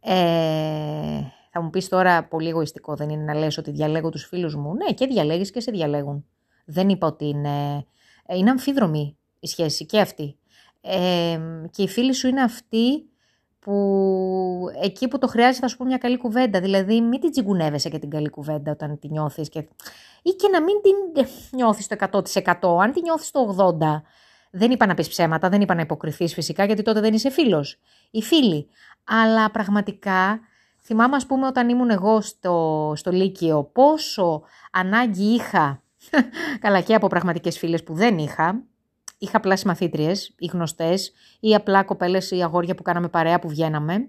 Ε, 0.00 1.20
θα 1.50 1.62
μου 1.62 1.70
πεις 1.70 1.88
τώρα 1.88 2.24
πολύ 2.24 2.48
εγωιστικό 2.48 2.94
δεν 2.94 3.08
είναι 3.08 3.22
να 3.22 3.34
λες 3.34 3.58
ότι 3.58 3.70
διαλέγω 3.70 4.10
τους 4.10 4.24
φίλους 4.24 4.54
μου. 4.54 4.74
Ναι 4.74 4.92
και 4.92 5.06
διαλέγεις 5.06 5.50
και 5.50 5.60
σε 5.60 5.70
διαλέγουν. 5.70 6.24
Δεν 6.64 6.88
είπα 6.88 7.06
ότι 7.06 7.24
είναι... 7.24 7.86
Ε, 8.26 8.36
είναι 8.36 8.50
αμφίδρομη 8.50 9.18
η 9.40 9.46
σχέση 9.46 9.86
και 9.86 10.00
αυτή. 10.00 10.38
Ε, 10.80 11.40
και 11.70 11.82
οι 11.82 11.88
φίλοι 11.88 12.12
σου 12.12 12.28
είναι 12.28 12.42
αυτοί 12.42 13.08
που 13.68 14.70
εκεί 14.82 15.08
που 15.08 15.18
το 15.18 15.26
χρειάζεται 15.26 15.58
θα 15.60 15.68
σου 15.68 15.76
πω 15.76 15.84
μια 15.84 15.98
καλή 15.98 16.16
κουβέντα. 16.16 16.60
Δηλαδή 16.60 17.00
μην 17.00 17.20
την 17.20 17.30
τσιγκουνεύεσαι 17.30 17.88
και 17.88 17.98
την 17.98 18.10
καλή 18.10 18.30
κουβέντα 18.30 18.70
όταν 18.70 18.98
τη 18.98 19.08
νιώθεις. 19.08 19.48
Και... 19.48 19.58
Ή 20.22 20.30
και 20.30 20.48
να 20.48 20.62
μην 20.62 20.74
την 20.82 21.24
νιώθεις 21.50 21.86
το 21.86 21.96
100%. 22.10 22.82
Αν 22.82 22.92
την 22.92 23.02
νιώθεις 23.02 23.30
το 23.30 23.56
80% 23.80 24.02
δεν 24.50 24.70
είπα 24.70 24.86
να 24.86 24.94
πεις 24.94 25.08
ψέματα, 25.08 25.48
δεν 25.48 25.60
είπα 25.60 25.74
να 25.74 25.80
υποκριθείς 25.80 26.32
φυσικά 26.34 26.64
γιατί 26.64 26.82
τότε 26.82 27.00
δεν 27.00 27.14
είσαι 27.14 27.30
φίλος. 27.30 27.80
Οι 28.10 28.22
φίλοι. 28.22 28.68
Αλλά 29.04 29.50
πραγματικά 29.50 30.40
θυμάμαι 30.80 31.16
ας 31.16 31.26
πούμε 31.26 31.46
όταν 31.46 31.68
ήμουν 31.68 31.90
εγώ 31.90 32.20
στο, 32.20 32.92
στο 32.96 33.10
Λύκειο 33.10 33.64
πόσο 33.64 34.42
ανάγκη 34.72 35.24
είχα, 35.24 35.82
καλά 36.60 36.80
και 36.80 36.94
από 36.94 37.06
πραγματικές 37.06 37.58
φίλες 37.58 37.82
που 37.82 37.94
δεν 37.94 38.18
είχα, 38.18 38.62
είχα 39.18 39.36
απλά 39.36 39.56
συμμαθήτριες 39.56 40.34
ή 40.38 40.46
γνωστές 40.46 41.12
ή 41.40 41.54
απλά 41.54 41.82
κοπέλες 41.84 42.30
ή 42.30 42.42
αγόρια 42.42 42.74
που 42.74 42.82
κάναμε 42.82 43.08
παρέα 43.08 43.38
που 43.38 43.48
βγαίναμε, 43.48 44.08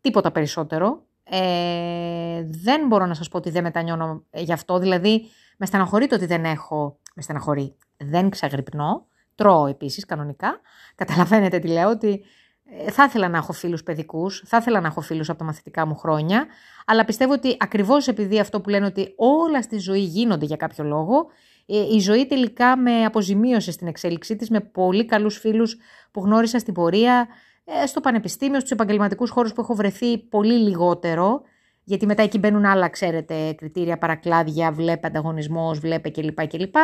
τίποτα 0.00 0.32
περισσότερο. 0.32 1.02
Ε, 1.24 2.46
δεν 2.48 2.86
μπορώ 2.86 3.06
να 3.06 3.14
σας 3.14 3.28
πω 3.28 3.36
ότι 3.36 3.50
δεν 3.50 3.62
μετανιώνω 3.62 4.24
γι' 4.32 4.52
αυτό, 4.52 4.78
δηλαδή 4.78 5.26
με 5.56 5.66
στεναχωρεί 5.66 6.06
το 6.06 6.14
ότι 6.14 6.26
δεν 6.26 6.44
έχω, 6.44 6.98
με 7.14 7.22
στεναχωρεί, 7.22 7.76
δεν 7.96 8.30
ξαγρυπνώ, 8.30 9.06
Τρώω 9.34 9.66
επίσης 9.66 10.04
κανονικά. 10.04 10.60
Καταλαβαίνετε 10.94 11.58
τι 11.58 11.68
λέω, 11.68 11.90
ότι 11.90 12.24
ε, 12.64 12.90
θα 12.90 13.04
ήθελα 13.04 13.28
να 13.28 13.36
έχω 13.36 13.52
φίλους 13.52 13.82
παιδικούς, 13.82 14.42
θα 14.46 14.56
ήθελα 14.56 14.80
να 14.80 14.86
έχω 14.86 15.00
φίλους 15.00 15.28
από 15.28 15.38
τα 15.38 15.44
μαθητικά 15.44 15.86
μου 15.86 15.96
χρόνια, 15.96 16.46
αλλά 16.86 17.04
πιστεύω 17.04 17.32
ότι 17.32 17.56
ακριβώς 17.60 18.08
επειδή 18.08 18.40
αυτό 18.40 18.60
που 18.60 18.68
λένε 18.68 18.86
ότι 18.86 19.14
όλα 19.16 19.62
στη 19.62 19.78
ζωή 19.78 20.00
γίνονται 20.00 20.44
για 20.44 20.56
κάποιο 20.56 20.84
λόγο, 20.84 21.26
ε, 21.26 21.53
η 21.66 21.98
ζωή 21.98 22.26
τελικά 22.26 22.76
με 22.76 23.04
αποζημίωσε 23.04 23.72
στην 23.72 23.86
εξέλιξή 23.86 24.36
της 24.36 24.50
με 24.50 24.60
πολύ 24.60 25.04
καλούς 25.04 25.38
φίλους 25.38 25.76
που 26.10 26.20
γνώρισα 26.20 26.58
στην 26.58 26.74
πορεία, 26.74 27.28
ε, 27.64 27.86
στο 27.86 28.00
πανεπιστήμιο, 28.00 28.58
στους 28.58 28.70
επαγγελματικούς 28.70 29.30
χώρους 29.30 29.52
που 29.52 29.60
έχω 29.60 29.74
βρεθεί 29.74 30.18
πολύ 30.18 30.54
λιγότερο, 30.54 31.42
γιατί 31.84 32.06
μετά 32.06 32.22
εκεί 32.22 32.38
μπαίνουν 32.38 32.64
άλλα, 32.64 32.88
ξέρετε, 32.88 33.52
κριτήρια, 33.52 33.98
παρακλάδια, 33.98 34.72
βλέπε 34.72 35.06
ανταγωνισμός, 35.06 35.78
βλέπε 35.78 36.08
κλπ. 36.08 36.46
κλπ. 36.46 36.74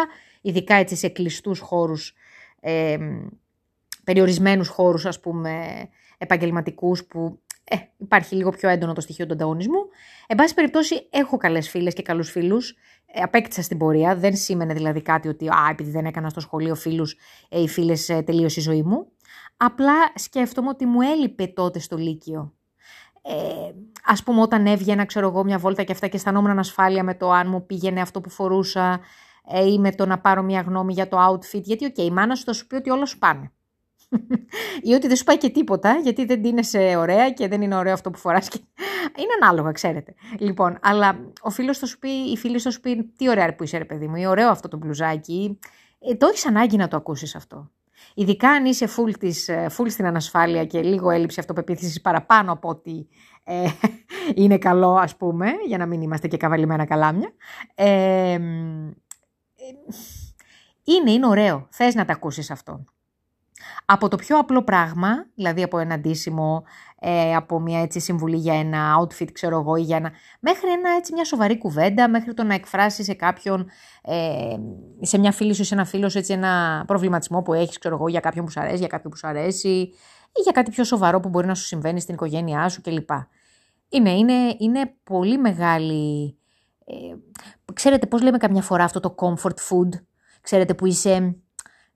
Ειδικά 0.41 0.75
έτσι 0.75 0.97
σε 0.97 1.09
κλειστούς 1.09 1.59
χώρους 1.59 2.15
ε, 2.61 2.97
περιορισμένους 4.05 4.69
χώρους 4.69 5.07
ας 5.07 5.21
πούμε 5.21 5.67
επαγγελματικούς 6.19 7.05
που 7.05 7.41
ε, 7.65 7.77
υπάρχει 7.97 8.35
λίγο 8.35 8.51
πιο 8.51 8.69
έντονο 8.69 8.93
το 8.93 9.01
στοιχείο 9.01 9.27
του 9.27 9.33
ανταγωνισμού. 9.33 9.89
Εν 10.27 10.37
πάση 10.37 10.55
περιπτώσει, 10.55 11.09
έχω 11.11 11.37
καλές 11.37 11.69
φίλες 11.69 11.95
και 11.95 12.03
καλούς 12.03 12.31
φίλους. 12.31 12.77
Ε, 13.13 13.23
απέκτησα 13.23 13.63
στην 13.63 13.79
πορεία. 13.79 14.17
Δεν 14.17 14.37
σήμαινε 14.37 14.75
δηλαδή 14.75 15.03
κάτι 15.03 15.29
ότι 15.29 15.49
α, 15.49 15.69
επειδή 15.71 15.91
δεν 15.91 16.05
έκανα 16.05 16.29
στο 16.29 16.41
σχολείο 16.41 16.75
φίλους 16.75 17.17
ε, 17.49 17.61
οι 17.61 17.69
φίλες 17.69 18.09
ε, 18.09 18.23
τελείωσε 18.23 18.61
η 18.61 18.63
ζωή 18.63 18.83
μου. 18.83 19.07
Απλά 19.57 19.95
σκέφτομαι 20.15 20.69
ότι 20.69 20.87
μου 20.87 21.01
έλειπε 21.01 21.47
τότε 21.47 21.79
στο 21.79 21.97
Λύκειο. 21.97 22.55
Ε, 23.23 23.73
ας 24.05 24.23
πούμε 24.23 24.41
όταν 24.41 24.67
έβγαινα 24.67 25.05
ξέρω 25.05 25.29
εγώ 25.29 25.45
μια 25.45 25.59
βόλτα 25.59 25.83
και 25.83 25.93
αυτά 25.93 26.07
και 26.07 26.17
αισθανόμουν 26.17 26.51
ανασφάλεια 26.51 27.05
με 27.05 27.15
το 27.15 27.31
αν 27.31 27.49
μου 27.49 27.67
πήγαινε 27.67 28.01
αυτό 28.01 28.21
που 28.21 28.31
φορούσα 28.31 29.01
ε, 29.53 29.73
ή 29.73 29.79
με 29.79 29.93
το 29.93 30.07
να 30.07 30.19
πάρω 30.19 30.43
μια 30.43 30.61
γνώμη 30.61 30.93
για 30.93 31.09
το 31.09 31.17
outfit 31.29 31.63
γιατί 31.63 31.85
ok, 31.85 31.95
okay, 31.97 32.03
η 32.03 32.11
μάνα 32.11 32.35
σου 32.35 32.45
θα 32.45 32.53
σου 32.53 32.67
πει 32.67 32.75
ότι 32.75 32.91
όλα 32.91 33.07
σου 33.07 33.19
πάνε 33.19 33.53
ή 34.83 34.93
ότι 34.93 35.07
δεν 35.07 35.17
σου 35.17 35.25
πάει 35.25 35.39
και 35.39 35.49
τίποτα, 35.49 36.01
γιατί 36.03 36.25
δεν 36.25 36.45
είναι 36.45 36.97
ωραία 36.97 37.31
και 37.31 37.49
δεν 37.49 37.63
είναι 37.63 37.77
ωραίο 37.77 37.93
αυτό 37.93 38.11
που 38.11 38.19
φοράς. 38.19 38.49
Και... 38.49 38.59
Είναι 39.23 39.33
ανάλογα, 39.43 39.73
ξέρετε. 39.73 40.15
Λοιπόν, 40.39 40.79
αλλά 40.83 41.33
ο 41.41 41.51
φίλος 41.51 41.79
θα 41.79 41.87
σου 41.87 41.99
πει, 41.99 42.09
η 42.09 42.37
φίλη 42.37 42.59
θα 42.59 42.71
σου 42.71 42.81
πει, 42.81 43.13
τι 43.17 43.29
ωραία 43.29 43.55
που 43.55 43.63
είσαι 43.63 43.79
ρε 43.79 43.85
παιδί 43.85 44.09
μου, 44.09 44.17
ή 44.17 44.27
ωραίο 44.27 44.51
αυτό 44.51 44.69
το 44.69 44.77
μπλουζάκι. 44.77 45.59
Ε, 45.99 46.15
το 46.15 46.27
έχεις 46.27 46.47
ανάγκη 46.47 46.77
να 46.77 46.89
το 46.89 46.97
ακούσεις 46.97 47.35
αυτό. 47.35 47.71
Ειδικά 48.15 48.51
αν 48.51 48.65
είσαι 48.65 48.89
full, 48.97 49.19
της, 49.19 49.49
ε, 49.49 49.67
full 49.77 49.91
στην 49.91 50.07
ανασφάλεια 50.07 50.65
και 50.65 50.83
λίγο 50.83 51.11
έλλειψη 51.11 51.41
αυτοπεποίθησης 51.41 52.01
παραπάνω 52.01 52.53
από 52.53 52.69
ότι 52.69 53.09
ε, 53.45 53.67
είναι 54.43 54.59
καλό 54.59 54.95
ας 54.95 55.17
πούμε, 55.17 55.51
για 55.67 55.79
να 55.79 55.87
μην 55.87 56.03
είμαστε 56.03 56.29
και 56.29 56.37
καβαλημένα 56.37 56.85
καλάμια. 56.85 57.33
Ε, 57.75 58.33
ε, 58.33 58.39
είναι, 60.85 61.11
είναι 61.11 61.27
ωραίο. 61.27 61.67
Θες 61.71 61.95
να 61.95 62.05
τα 62.05 62.13
ακούσεις 62.13 62.51
αυτό. 62.51 62.85
Από 63.93 64.09
το 64.09 64.17
πιο 64.17 64.39
απλό 64.39 64.63
πράγμα, 64.63 65.09
δηλαδή 65.35 65.63
από 65.63 65.79
ένα 65.79 65.99
ντύσιμο, 65.99 66.65
ε, 66.99 67.35
από 67.35 67.61
μια 67.61 67.81
έτσι 67.81 68.01
συμβουλή 68.01 68.37
για 68.37 68.55
ένα 68.55 69.01
outfit, 69.01 69.33
ξέρω 69.33 69.59
εγώ, 69.59 69.77
ή 69.77 69.83
για 69.83 69.97
ένα... 69.97 70.13
μέχρι 70.41 70.71
ένα, 70.71 70.91
έτσι, 70.97 71.13
μια 71.13 71.25
σοβαρή 71.25 71.59
κουβέντα, 71.59 72.09
μέχρι 72.09 72.35
το 72.35 72.43
να 72.43 72.55
εκφράσεις 72.55 73.05
σε 73.05 73.15
κάποιον, 73.15 73.67
ε, 74.03 74.57
σε 75.01 75.19
μια 75.19 75.33
φίλη 75.33 75.55
σου, 75.55 75.65
σε 75.65 75.75
ένα 75.75 75.85
φίλο 75.85 76.13
έτσι, 76.15 76.33
ένα 76.33 76.85
προβληματισμό 76.87 77.43
που 77.43 77.53
έχεις, 77.53 77.79
ξέρω 77.79 77.95
εγώ, 77.95 78.09
για 78.09 78.21
κάποιον 78.21 78.45
που 78.45 78.51
σου 78.51 78.61
αρέσει, 78.61 78.77
για 78.77 78.87
κάποιον 78.87 79.13
που 79.13 79.19
σου 79.19 79.27
αρέσει, 79.27 79.69
ή 80.33 80.41
για 80.43 80.53
κάτι 80.53 80.71
πιο 80.71 80.85
σοβαρό 80.85 81.21
που 81.21 81.29
μπορεί 81.29 81.47
να 81.47 81.55
σου 81.55 81.65
συμβαίνει 81.65 82.01
στην 82.01 82.15
οικογένειά 82.15 82.69
σου 82.69 82.81
κλπ. 82.81 83.11
Είναι, 83.89 84.11
είναι, 84.11 84.55
είναι 84.59 84.95
πολύ 85.05 85.39
μεγάλη... 85.39 86.37
Ε, 86.85 86.95
ξέρετε 87.73 88.07
πώς 88.07 88.23
λέμε 88.23 88.39
καμιά 88.39 88.63
φορά 88.63 88.85
αυτό 88.85 89.01
το 89.01 89.15
comfort 89.19 89.57
food, 89.69 89.89
ξέρετε 90.41 90.75
που 90.75 90.87
είσαι 90.87 91.37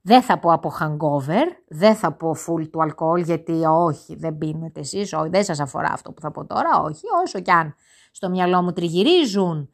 δεν 0.07 0.21
θα 0.21 0.39
πω 0.39 0.51
από 0.51 0.73
hangover, 0.79 1.43
δεν 1.67 1.95
θα 1.95 2.11
πω 2.11 2.35
full 2.47 2.69
του 2.69 2.81
αλκοόλ 2.81 3.21
γιατί 3.21 3.63
όχι 3.65 4.15
δεν 4.15 4.37
πίνετε 4.37 4.79
εσείς, 4.79 5.13
όχι, 5.13 5.29
δεν 5.29 5.43
σας 5.43 5.59
αφορά 5.59 5.89
αυτό 5.91 6.11
που 6.11 6.21
θα 6.21 6.31
πω 6.31 6.45
τώρα, 6.45 6.81
όχι, 6.81 7.01
όσο 7.23 7.39
κι 7.39 7.51
αν 7.51 7.75
στο 8.11 8.29
μυαλό 8.29 8.61
μου 8.61 8.73
τριγυρίζουν 8.73 9.69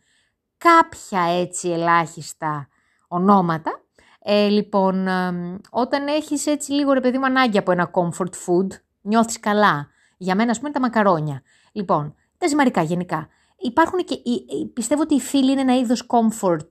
κάποια 0.58 1.22
έτσι 1.22 1.70
ελάχιστα 1.70 2.68
ονόματα. 3.08 3.82
Ε, 4.24 4.48
λοιπόν, 4.48 5.08
όταν 5.70 6.08
έχεις 6.08 6.46
έτσι 6.46 6.72
λίγο 6.72 6.94
ρε 6.94 7.00
παιδί 7.00 7.18
μου 7.18 7.26
ανάγκη 7.26 7.58
από 7.58 7.72
ένα 7.72 7.92
comfort 7.94 8.32
food, 8.46 8.68
νιώθεις 9.02 9.40
καλά. 9.40 9.88
Για 10.18 10.36
μένα, 10.36 10.52
ας 10.52 10.58
πούμε, 10.58 10.72
τα 10.72 10.80
μακαρόνια. 10.80 11.42
Λοιπόν, 11.72 12.16
τα 12.38 12.48
ζυμαρικά 12.48 12.82
γενικά. 12.82 13.28
Υπάρχουν 13.58 14.00
και, 14.00 14.16
πιστεύω 14.74 15.02
ότι 15.02 15.16
οι 15.16 15.20
φίλοι 15.20 15.52
είναι 15.52 15.62
ένα 15.62 15.78
είδος 15.78 16.08
comfort 16.08 16.70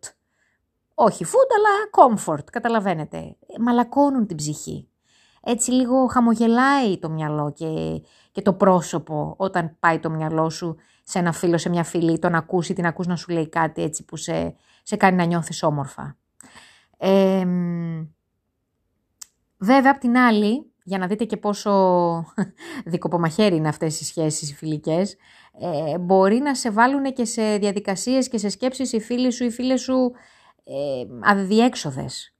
όχι 1.02 1.24
food, 1.26 1.48
αλλά 1.56 2.14
comfort, 2.14 2.44
καταλαβαίνετε. 2.52 3.36
Μαλακώνουν 3.60 4.26
την 4.26 4.36
ψυχή. 4.36 4.88
Έτσι 5.42 5.70
λίγο 5.70 6.06
χαμογελάει 6.06 6.98
το 6.98 7.10
μυαλό 7.10 7.52
και, 7.52 8.02
και 8.32 8.42
το 8.42 8.52
πρόσωπο 8.52 9.34
όταν 9.36 9.76
πάει 9.80 9.98
το 9.98 10.10
μυαλό 10.10 10.50
σου 10.50 10.76
σε 11.02 11.18
ένα 11.18 11.32
φίλο, 11.32 11.58
σε 11.58 11.68
μια 11.68 11.84
φίλη, 11.84 12.18
τον 12.18 12.34
ακούσει, 12.34 12.74
την 12.74 12.86
ακούς 12.86 13.06
να 13.06 13.16
σου 13.16 13.32
λέει 13.32 13.48
κάτι 13.48 13.82
έτσι 13.82 14.04
που 14.04 14.16
σε, 14.16 14.54
σε 14.82 14.96
κάνει 14.96 15.16
να 15.16 15.24
νιώθεις 15.24 15.62
όμορφα. 15.62 16.16
Ε, 16.96 17.46
βέβαια, 19.58 19.90
απ' 19.90 19.98
την 19.98 20.16
άλλη, 20.16 20.72
για 20.84 20.98
να 20.98 21.06
δείτε 21.06 21.24
και 21.24 21.36
πόσο 21.36 21.72
δικοπομαχαίρι 22.92 23.56
είναι 23.56 23.68
αυτές 23.68 24.00
οι 24.00 24.04
σχέσεις 24.04 24.50
οι 24.50 24.54
φιλικές, 24.54 25.16
ε, 25.60 25.98
μπορεί 25.98 26.38
να 26.38 26.54
σε 26.54 26.70
βάλουν 26.70 27.12
και 27.12 27.24
σε 27.24 27.56
διαδικασίες 27.56 28.28
και 28.28 28.38
σε 28.38 28.48
σκέψεις 28.48 28.92
οι 28.92 29.00
φίλοι 29.00 29.32
σου, 29.32 29.44
οι 29.44 29.50
φίλες 29.50 29.80
σου 29.80 30.12
ε, 30.70 31.30
αδιέξοδες. 31.30 32.34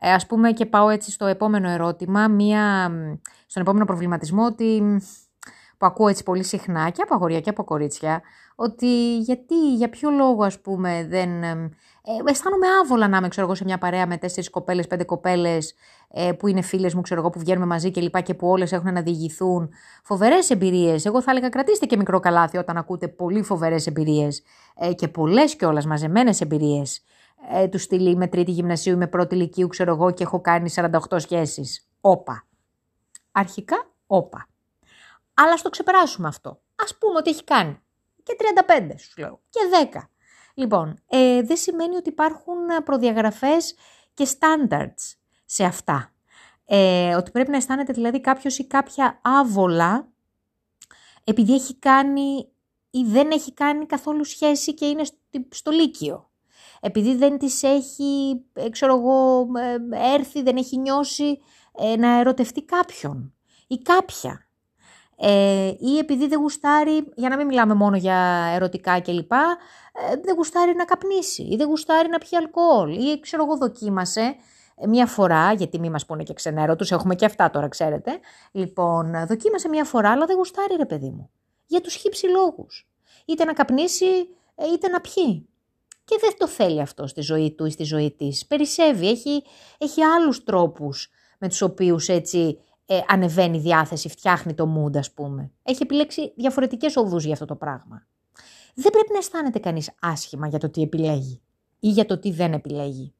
Ε, 0.00 0.12
ας 0.12 0.26
πούμε 0.26 0.52
και 0.52 0.66
πάω 0.66 0.88
έτσι 0.88 1.10
στο 1.10 1.26
επόμενο 1.26 1.68
ερώτημα, 1.68 2.28
μία, 2.28 2.90
στον 3.46 3.62
επόμενο 3.62 3.84
προβληματισμό 3.84 4.44
ότι, 4.44 4.82
που 5.78 5.86
ακούω 5.86 6.08
έτσι 6.08 6.22
πολύ 6.22 6.44
συχνά 6.44 6.90
και 6.90 7.02
από 7.02 7.14
αγοριά 7.14 7.40
και 7.40 7.50
από 7.50 7.64
κορίτσια, 7.64 8.22
ότι 8.54 9.18
γιατί, 9.18 9.74
για 9.74 9.88
ποιο 9.88 10.10
λόγο 10.10 10.44
ας 10.44 10.60
πούμε 10.60 11.06
δεν... 11.08 11.42
Ε, 12.06 12.30
αισθάνομαι 12.30 12.66
άβολα 12.82 13.08
να 13.08 13.16
είμαι 13.16 13.28
ξέρω 13.28 13.46
εγώ, 13.46 13.54
σε 13.54 13.64
μια 13.64 13.78
παρέα 13.78 14.06
με 14.06 14.16
τέσσερις 14.16 14.50
κοπέλες, 14.50 14.86
πέντε 14.86 15.04
κοπέλες 15.04 15.74
ε, 16.10 16.32
που 16.32 16.46
είναι 16.46 16.62
φίλες 16.62 16.94
μου 16.94 17.00
ξέρω 17.00 17.20
εγώ, 17.20 17.30
που 17.30 17.38
βγαίνουμε 17.38 17.66
μαζί 17.66 17.90
και 17.90 18.00
λοιπά 18.00 18.20
και 18.20 18.34
που 18.34 18.48
όλες 18.48 18.72
έχουν 18.72 18.92
να 18.92 19.02
διηγηθούν 19.02 19.70
φοβερές 20.02 20.50
εμπειρίες. 20.50 21.04
Εγώ 21.04 21.22
θα 21.22 21.30
έλεγα 21.30 21.48
κρατήστε 21.48 21.86
και 21.86 21.96
μικρό 21.96 22.20
καλάθι 22.20 22.56
όταν 22.56 22.76
ακούτε 22.76 23.08
πολύ 23.08 23.42
φοβερές 23.42 23.86
εμπειρίες 23.86 24.42
ε, 24.76 24.92
και 24.92 25.08
πολλές 25.08 25.56
κιόλας 25.56 25.86
μαζεμένες 25.86 26.40
εμπειρίες 26.40 27.04
ε, 27.50 27.68
του 27.68 27.78
στυλ 27.78 28.16
με 28.16 28.26
τρίτη 28.26 28.50
γυμνασίου 28.50 28.92
ή 28.92 28.96
με 28.96 29.06
πρώτη 29.06 29.34
ηλικίου, 29.34 29.66
ξέρω 29.66 29.92
εγώ, 29.92 30.10
και 30.10 30.22
έχω 30.22 30.40
κάνει 30.40 30.72
48 30.74 30.88
σχέσεις. 31.16 31.88
Όπα. 32.00 32.46
Αρχικά, 33.32 33.90
όπα. 34.06 34.48
Αλλά 35.34 35.56
στο 35.56 35.70
ξεπεράσουμε 35.70 36.28
αυτό. 36.28 36.60
Ας 36.74 36.98
πούμε 36.98 37.18
ότι 37.18 37.30
έχει 37.30 37.44
κάνει. 37.44 37.78
Και 38.22 38.36
35 38.66 38.94
σου 38.98 39.20
λέω. 39.20 39.40
Και 39.48 39.60
10. 39.92 40.00
Λοιπόν, 40.54 41.02
ε, 41.06 41.42
δεν 41.42 41.56
σημαίνει 41.56 41.96
ότι 41.96 42.08
υπάρχουν 42.08 42.56
προδιαγραφές 42.84 43.74
και 44.14 44.26
standards 44.38 45.14
σε 45.44 45.64
αυτά. 45.64 46.12
Ε, 46.64 47.14
ότι 47.14 47.30
πρέπει 47.30 47.50
να 47.50 47.56
αισθάνεται 47.56 47.92
δηλαδή 47.92 48.20
κάποιος 48.20 48.58
ή 48.58 48.66
κάποια 48.66 49.20
άβολα 49.22 50.08
επειδή 51.24 51.54
έχει 51.54 51.78
κάνει 51.78 52.48
ή 52.90 53.04
δεν 53.04 53.30
έχει 53.30 53.52
κάνει 53.52 53.86
καθόλου 53.86 54.24
σχέση 54.24 54.74
και 54.74 54.86
είναι 54.86 55.04
στο 55.50 55.70
λύκειο 55.70 56.30
επειδή 56.86 57.16
δεν 57.16 57.38
της 57.38 57.62
έχει, 57.62 58.42
ε, 58.52 58.68
ξέρω 58.68 58.96
εγώ, 58.96 59.46
ε, 59.58 60.14
έρθει, 60.14 60.42
δεν 60.42 60.56
έχει 60.56 60.78
νιώσει 60.78 61.38
ε, 61.78 61.96
να 61.96 62.18
ερωτευτεί 62.18 62.62
κάποιον 62.62 63.34
ή 63.66 63.78
κάποια. 63.78 64.46
Ε, 65.16 65.72
ή 65.78 65.98
επειδή 65.98 66.26
δεν 66.26 66.38
γουστάρει, 66.38 67.12
για 67.14 67.28
να 67.28 67.36
μην 67.36 67.46
μιλάμε 67.46 67.74
μόνο 67.74 67.96
για 67.96 68.50
ερωτικά 68.54 69.00
κλπ, 69.00 69.32
ε, 69.32 70.16
δεν 70.22 70.34
γουστάρει 70.36 70.74
να 70.74 70.84
καπνίσει 70.84 71.42
ή 71.42 71.56
δεν 71.56 71.66
γουστάρει 71.66 72.08
να 72.08 72.18
πιει 72.18 72.38
αλκοόλ 72.38 72.92
ή 72.94 73.20
ξέρω 73.20 73.44
εγώ 73.44 73.56
δοκίμασε 73.56 74.36
μία 74.88 75.06
φορά, 75.06 75.52
γιατί 75.52 75.78
μη 75.78 75.90
μας 75.90 76.06
πούνε 76.06 76.22
και 76.22 76.34
ξενέρωτους, 76.34 76.90
έχουμε 76.90 77.14
και 77.14 77.24
αυτά 77.24 77.50
τώρα 77.50 77.68
ξέρετε, 77.68 78.18
λοιπόν 78.52 79.26
δοκίμασε 79.26 79.68
μία 79.68 79.84
φορά 79.84 80.10
αλλά 80.10 80.26
δεν 80.26 80.36
γουστάρει 80.36 80.76
ρε 80.76 80.86
παιδί 80.86 81.10
μου, 81.10 81.30
για 81.66 81.80
τους 81.80 81.94
χύψη 81.94 82.26
λόγους, 82.26 82.88
είτε 83.24 83.44
να 83.44 83.52
καπνίσει 83.52 84.28
είτε 84.72 84.88
να 84.88 85.00
πιει 85.00 85.48
και 86.04 86.16
δεν 86.20 86.34
το 86.38 86.48
θέλει 86.48 86.80
αυτό 86.80 87.06
στη 87.06 87.20
ζωή 87.20 87.52
του 87.52 87.64
ή 87.64 87.70
στη 87.70 87.84
ζωή 87.84 88.10
της. 88.10 88.46
Περισσεύει, 88.46 89.08
έχει, 89.08 89.42
έχει 89.78 90.02
άλλους 90.02 90.44
τρόπους 90.44 91.10
με 91.38 91.48
τους 91.48 91.62
οποίους 91.62 92.08
έτσι 92.08 92.58
ε, 92.86 93.00
ανεβαίνει 93.08 93.56
η 93.56 93.60
διάθεση, 93.60 94.08
φτιάχνει 94.08 94.54
το 94.54 94.74
mood 94.78 94.96
ας 94.96 95.12
πούμε. 95.12 95.50
Έχει 95.62 95.82
επιλέξει 95.82 96.32
διαφορετικές 96.36 96.96
οδούς 96.96 97.24
για 97.24 97.32
αυτό 97.32 97.44
το 97.44 97.56
πράγμα. 97.56 98.06
Δεν 98.74 98.92
πρέπει 98.92 99.12
να 99.12 99.18
αισθάνεται 99.18 99.58
κανείς 99.58 99.90
άσχημα 100.00 100.46
για 100.46 100.58
το 100.58 100.70
τι 100.70 100.82
επιλέγει 100.82 101.42
ή 101.78 101.88
για 101.88 102.06
το 102.06 102.18
τι 102.18 102.30
δεν 102.30 102.52
επιλέγει. 102.52 103.14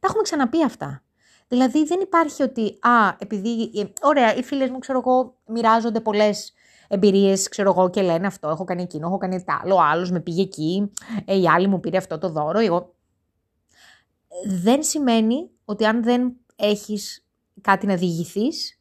Τα 0.00 0.06
έχουμε 0.06 0.22
ξαναπεί 0.22 0.64
αυτά. 0.64 1.02
Δηλαδή 1.48 1.84
δεν 1.84 2.00
υπάρχει 2.00 2.42
ότι, 2.42 2.78
α, 2.80 3.16
επειδή, 3.18 3.70
ε, 3.74 3.84
ωραία, 4.02 4.34
οι 4.34 4.42
φίλες 4.42 4.70
μου, 4.70 4.78
ξέρω 4.78 5.02
εγώ, 5.06 5.36
μοιράζονται 5.46 6.00
πολλές 6.00 6.52
εμπειρίες, 6.88 7.48
ξέρω 7.48 7.70
εγώ, 7.70 7.90
και 7.90 8.02
λένε 8.02 8.26
αυτό, 8.26 8.48
έχω 8.48 8.64
κάνει 8.64 8.82
εκείνο, 8.82 9.06
έχω 9.06 9.18
κάνει 9.18 9.44
τα 9.44 9.60
άλλο, 9.62 9.74
ο 9.74 9.82
άλλος 9.82 10.10
με 10.10 10.20
πήγε 10.20 10.42
εκεί, 10.42 10.92
ε, 11.24 11.38
η 11.38 11.48
άλλη 11.48 11.66
μου 11.66 11.80
πήρε 11.80 11.96
αυτό 11.96 12.18
το 12.18 12.30
δώρο. 12.30 12.58
Εγώ... 12.58 12.94
Δεν 14.62 14.82
σημαίνει 14.82 15.50
ότι 15.64 15.84
αν 15.84 16.02
δεν 16.02 16.36
έχεις 16.56 17.26
κάτι 17.60 17.86
να 17.86 17.96
διηγηθείς, 17.96 18.80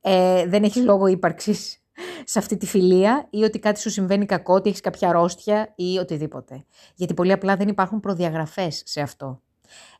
ε, 0.00 0.46
δεν 0.46 0.64
έχεις 0.64 0.84
λόγο 0.84 1.06
ύπαρξης 1.06 1.82
σε 2.24 2.38
αυτή 2.38 2.56
τη 2.56 2.66
φιλία 2.66 3.26
ή 3.30 3.44
ότι 3.44 3.58
κάτι 3.58 3.80
σου 3.80 3.90
συμβαίνει 3.90 4.26
κακό, 4.26 4.54
ότι 4.54 4.68
έχεις 4.68 4.80
κάποια 4.80 5.08
αρρώστια 5.08 5.72
ή 5.76 5.98
οτιδήποτε. 5.98 6.64
Γιατί 6.94 7.14
πολύ 7.14 7.32
απλά 7.32 7.56
δεν 7.56 7.68
υπάρχουν 7.68 8.00
προδιαγραφές 8.00 8.82
σε 8.84 9.00
αυτό. 9.00 9.40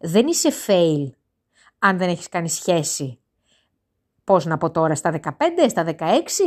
Δεν 0.00 0.26
είσαι 0.26 0.48
fail 0.66 1.10
αν 1.78 1.98
δεν 1.98 2.08
έχεις 2.08 2.28
κάνει 2.28 2.48
σχέση 2.48 3.18
πώς 4.26 4.44
να 4.44 4.58
πω 4.58 4.70
τώρα, 4.70 4.94
στα 4.94 5.20
15, 5.22 5.30
στα 5.68 5.84
16, 5.84 5.92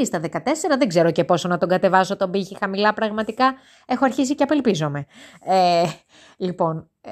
στα 0.05 0.19
14, 0.19 0.77
δεν 0.77 0.87
ξέρω 0.87 1.11
και 1.11 1.23
πόσο 1.23 1.47
να 1.47 1.57
τον 1.57 1.69
κατεβάσω 1.69 2.15
τον 2.15 2.31
πύχη 2.31 2.57
χαμηλά 2.59 2.93
πραγματικά. 2.93 3.55
Έχω 3.85 4.05
αρχίσει 4.05 4.35
και 4.35 4.43
απελπίζομαι. 4.43 5.05
Ε, 5.43 5.83
λοιπόν, 6.37 6.89
ε, 7.01 7.11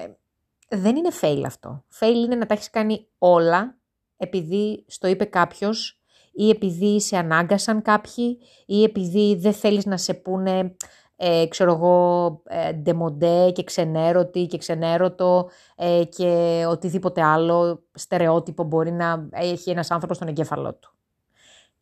δεν 0.69 0.95
είναι 0.95 1.09
fail 1.21 1.41
αυτό. 1.45 1.83
Fail 2.00 2.15
είναι 2.15 2.36
να 2.36 2.45
τα 2.45 2.53
έχεις 2.53 2.69
κάνει 2.69 3.07
όλα 3.17 3.77
επειδή 4.17 4.86
στο 4.88 5.07
είπε 5.07 5.25
κάποιος 5.25 6.01
ή 6.31 6.50
επειδή 6.50 7.01
σε 7.01 7.17
ανάγκασαν 7.17 7.81
κάποιοι 7.81 8.39
ή 8.65 8.83
επειδή 8.83 9.36
δεν 9.36 9.53
θέλεις 9.53 9.86
να 9.86 9.97
σε 9.97 10.13
πούνε 10.13 10.75
ε, 11.19 11.45
ξέρω 11.50 11.71
εγώ, 11.71 12.41
ε, 12.45 12.74
ντεμοντέ 12.74 13.51
και 13.51 13.63
ξενέρωτη 13.63 14.45
και 14.45 14.57
ξενέρωτο 14.57 15.50
ε, 15.75 16.03
και 16.03 16.63
οτιδήποτε 16.69 17.24
άλλο 17.24 17.83
στερεότυπο 17.93 18.63
μπορεί 18.63 18.91
να 18.91 19.27
έχει 19.31 19.69
ένας 19.69 19.91
άνθρωπος 19.91 20.15
στον 20.15 20.27
εγκέφαλό 20.27 20.74
του. 20.74 20.91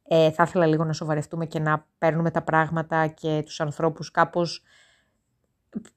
Ε, 0.08 0.32
θα 0.32 0.44
ήθελα 0.44 0.66
λίγο 0.66 0.84
να 0.84 0.94
σοβαρευτούμε 0.94 1.46
και 1.46 1.60
να 1.60 1.88
παίρνουμε 1.98 2.32
τα 2.32 2.42
πράγματα 2.42 3.08
και 3.08 3.42
τους 3.46 3.62
ανθρώπους 3.62 4.12
κάπως 4.12 4.64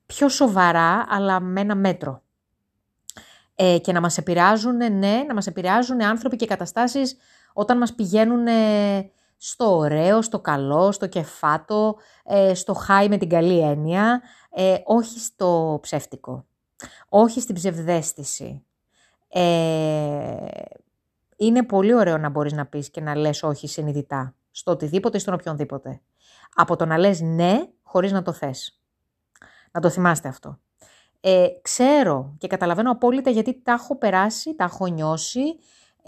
πιο 0.07 0.29
σοβαρά, 0.29 1.05
αλλά 1.09 1.41
με 1.41 1.61
ένα 1.61 1.75
μέτρο. 1.75 2.23
Ε, 3.55 3.79
και 3.79 3.93
να 3.93 4.01
μας 4.01 4.19
επηρεάζουν, 4.19 4.77
ναι, 4.77 5.25
να 5.27 5.35
μας 5.35 5.47
επηρεάζουν 5.47 6.03
άνθρωποι 6.03 6.37
και 6.37 6.47
καταστάσεις 6.47 7.17
όταν 7.53 7.79
μας 7.79 7.95
πηγαίνουν 7.95 8.47
στο 9.39 9.77
ωραίο, 9.77 10.23
στο 10.23 10.41
καλό, 10.41 10.93
στο 10.93 11.07
κεφάτο, 11.07 11.97
ε, 12.25 12.55
στο 12.55 12.75
χάι 12.75 13.09
με 13.09 13.17
την 13.17 13.29
καλή 13.29 13.61
έννοια, 13.61 14.23
ε, 14.51 14.77
όχι 14.85 15.21
στο 15.21 15.79
ψεύτικο, 15.83 16.47
όχι 17.09 17.41
στην 17.41 17.55
ψευδέστηση. 17.55 18.65
Ε, 19.29 20.47
είναι 21.37 21.65
πολύ 21.65 21.95
ωραίο 21.95 22.19
να 22.19 22.29
μπορείς 22.29 22.53
να 22.53 22.67
πεις 22.67 22.91
και 22.91 23.01
να 23.01 23.17
λες 23.17 23.43
όχι 23.43 23.69
συνειδητά, 23.69 24.35
στο 24.51 24.71
οτιδήποτε 24.71 25.17
ή 25.17 25.21
στον 25.21 25.35
οποιονδήποτε. 25.35 26.01
Από 26.55 26.77
το 26.77 26.87
να 26.87 26.99
λες 26.99 27.21
ναι, 27.21 27.69
χωρίς 27.83 28.13
να 28.13 28.23
το 28.23 28.33
θες. 28.33 28.81
Να 29.73 29.81
το 29.81 29.91
θυμάστε 29.91 30.29
αυτό. 30.29 30.59
Ε, 31.21 31.47
ξέρω 31.63 32.35
και 32.39 32.47
καταλαβαίνω 32.47 32.91
απόλυτα 32.91 33.31
γιατί 33.31 33.63
τα 33.63 33.73
έχω 33.73 33.99
περάσει, 33.99 34.55
τα 34.55 34.65
έχω 34.65 34.87
νιώσει, 34.87 35.59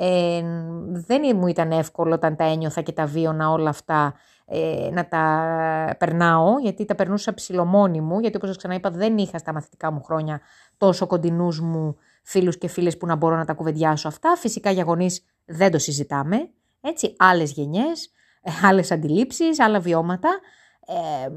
ε, 0.03 0.43
δεν 0.91 1.37
μου 1.37 1.47
ήταν 1.47 1.71
εύκολο 1.71 2.15
όταν 2.15 2.37
τα 2.37 2.45
ένιωθα 2.45 2.81
και 2.81 2.93
τα 2.93 3.07
βίωνα 3.07 3.51
όλα 3.51 3.69
αυτά 3.69 4.15
ε, 4.45 4.89
να 4.93 5.09
τα 5.09 5.97
περνάω, 5.99 6.59
γιατί 6.59 6.85
τα 6.85 6.95
περνούσα 6.95 7.35
ψηλομόνη 7.35 8.01
μου, 8.01 8.21
γιατί 8.21 8.37
όπως 8.37 8.49
σας 8.49 8.59
ξαναείπα 8.59 8.91
δεν 8.91 9.19
είχα 9.19 9.39
στα 9.39 9.53
μαθητικά 9.53 9.91
μου 9.91 10.03
χρόνια 10.03 10.41
τόσο 10.77 11.07
κοντινούς 11.07 11.61
μου 11.61 11.97
φίλους 12.23 12.59
και 12.59 12.69
φίλες 12.69 12.97
που 12.97 13.07
να 13.07 13.17
μπορώ 13.17 13.37
να 13.37 13.45
τα 13.45 13.53
κουβεντιάσω 13.53 14.09
αυτά. 14.09 14.37
Φυσικά 14.37 14.71
για 14.71 14.83
γονείς 14.83 15.25
δεν 15.45 15.71
το 15.71 15.79
συζητάμε, 15.79 16.51
έτσι, 16.81 17.15
άλλες 17.19 17.53
γενιές, 17.53 18.13
ε, 18.43 18.51
άλλες 18.67 18.91
αντιλήψεις, 18.91 19.61
άλλα 19.61 19.81
βιώματα. 19.81 20.39
Ε, 20.87 21.29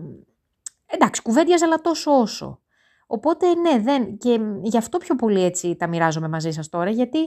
εντάξει, 0.85 1.21
κουβέντιαζα 1.21 1.65
αλλά 1.65 1.81
τόσο 1.81 2.11
όσο. 2.11 2.59
Οπότε 3.07 3.53
ναι, 3.53 3.79
δεν, 3.79 4.17
και 4.17 4.39
γι' 4.61 4.77
αυτό 4.77 4.97
πιο 4.97 5.15
πολύ 5.15 5.43
έτσι 5.43 5.75
τα 5.75 5.87
μοιράζομαι 5.87 6.27
μαζί 6.27 6.51
σας 6.51 6.69
τώρα, 6.69 6.89
γιατί 6.89 7.19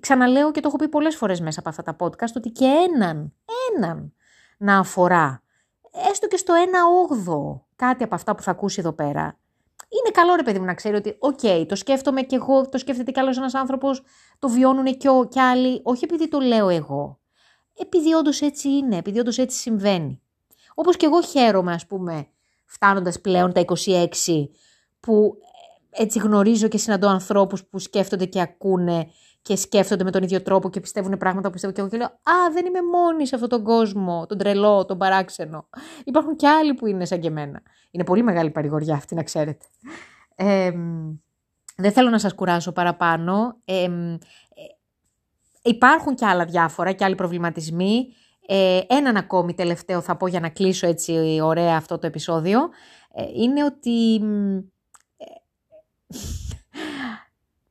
ξαναλέω 0.00 0.50
και 0.50 0.60
το 0.60 0.68
έχω 0.68 0.76
πει 0.76 0.88
πολλές 0.88 1.16
φορές 1.16 1.40
μέσα 1.40 1.60
από 1.60 1.68
αυτά 1.68 1.82
τα 1.82 1.96
podcast, 1.98 2.32
ότι 2.36 2.50
και 2.50 2.64
έναν, 2.64 3.34
έναν 3.76 4.12
να 4.58 4.78
αφορά, 4.78 5.42
έστω 6.10 6.26
και 6.26 6.36
στο 6.36 6.54
1 7.54 7.56
8 7.56 7.60
κάτι 7.76 8.04
από 8.04 8.14
αυτά 8.14 8.34
που 8.34 8.42
θα 8.42 8.50
ακούσει 8.50 8.80
εδώ 8.80 8.92
πέρα, 8.92 9.38
είναι 9.88 10.10
καλό 10.12 10.34
ρε 10.34 10.42
παιδί 10.42 10.58
μου 10.58 10.64
να 10.64 10.74
ξέρει 10.74 10.96
ότι, 10.96 11.16
ok, 11.18 11.38
okay, 11.42 11.64
το 11.68 11.74
σκέφτομαι 11.76 12.22
και 12.22 12.36
εγώ, 12.36 12.68
το 12.68 12.78
σκέφτεται 12.78 13.10
κι 13.10 13.20
άλλος 13.20 13.36
ένας 13.36 13.54
άνθρωπος, 13.54 14.02
το 14.38 14.48
βιώνουν 14.48 14.96
και, 14.96 15.08
ο, 15.08 15.28
κι 15.28 15.40
άλλοι, 15.40 15.80
όχι 15.82 16.04
επειδή 16.04 16.28
το 16.28 16.38
λέω 16.38 16.68
εγώ, 16.68 17.18
επειδή 17.78 18.12
όντως 18.12 18.40
έτσι 18.40 18.68
είναι, 18.68 18.96
επειδή 18.96 19.18
όντως 19.18 19.38
έτσι 19.38 19.58
συμβαίνει. 19.58 20.20
Όπως 20.74 20.96
και 20.96 21.06
εγώ 21.06 21.22
χαίρομαι, 21.22 21.72
ας 21.72 21.86
πούμε, 21.86 22.26
φτάνοντας 22.64 23.20
πλέον 23.20 23.52
τα 23.52 23.60
26, 23.60 24.48
που 25.00 25.36
ε, 25.94 26.02
έτσι 26.02 26.18
γνωρίζω 26.18 26.68
και 26.68 26.78
συναντώ 26.78 27.08
ανθρώπους 27.08 27.64
που 27.64 27.78
σκέφτονται 27.78 28.24
και 28.24 28.40
ακούνε 28.40 29.10
και 29.42 29.56
σκέφτονται 29.56 30.04
με 30.04 30.10
τον 30.10 30.22
ίδιο 30.22 30.42
τρόπο 30.42 30.70
και 30.70 30.80
πιστεύουν 30.80 31.18
πράγματα 31.18 31.46
που 31.46 31.52
πιστεύω 31.52 31.72
και 31.72 31.80
εγώ 31.80 31.90
και 31.90 31.96
λέω 31.96 32.06
Α, 32.06 32.52
δεν 32.52 32.66
είμαι 32.66 32.78
μόνη 32.82 33.26
σε 33.26 33.34
αυτόν 33.34 33.50
τον 33.50 33.64
κόσμο, 33.64 34.26
τον 34.26 34.38
τρελό, 34.38 34.84
τον 34.84 34.98
παράξενο. 34.98 35.68
Υπάρχουν 36.04 36.36
και 36.36 36.48
άλλοι 36.48 36.74
που 36.74 36.86
είναι 36.86 37.04
σαν 37.04 37.20
και 37.20 37.28
εμένα. 37.28 37.62
Είναι 37.90 38.04
πολύ 38.04 38.22
μεγάλη 38.22 38.50
παρηγοριά 38.50 38.94
αυτή, 38.94 39.14
να 39.14 39.22
ξέρετε. 39.22 39.64
Ε, 40.34 40.70
δεν 41.76 41.92
θέλω 41.92 42.10
να 42.10 42.18
σας 42.18 42.34
κουράσω 42.34 42.72
παραπάνω. 42.72 43.56
Ε, 43.64 43.88
υπάρχουν 45.62 46.14
και 46.14 46.26
άλλα 46.26 46.44
διάφορα 46.44 46.92
και 46.92 47.04
άλλοι 47.04 47.14
προβληματισμοί. 47.14 48.06
Ε, 48.46 48.80
έναν 48.86 49.16
ακόμη 49.16 49.54
τελευταίο 49.54 50.00
θα 50.00 50.16
πω 50.16 50.26
για 50.26 50.40
να 50.40 50.48
κλείσω 50.48 50.86
έτσι 50.86 51.40
ωραία 51.42 51.76
αυτό 51.76 51.98
το 51.98 52.06
επεισόδιο. 52.06 52.60
Ε, 53.14 53.24
είναι 53.34 53.64
ότι 53.64 54.20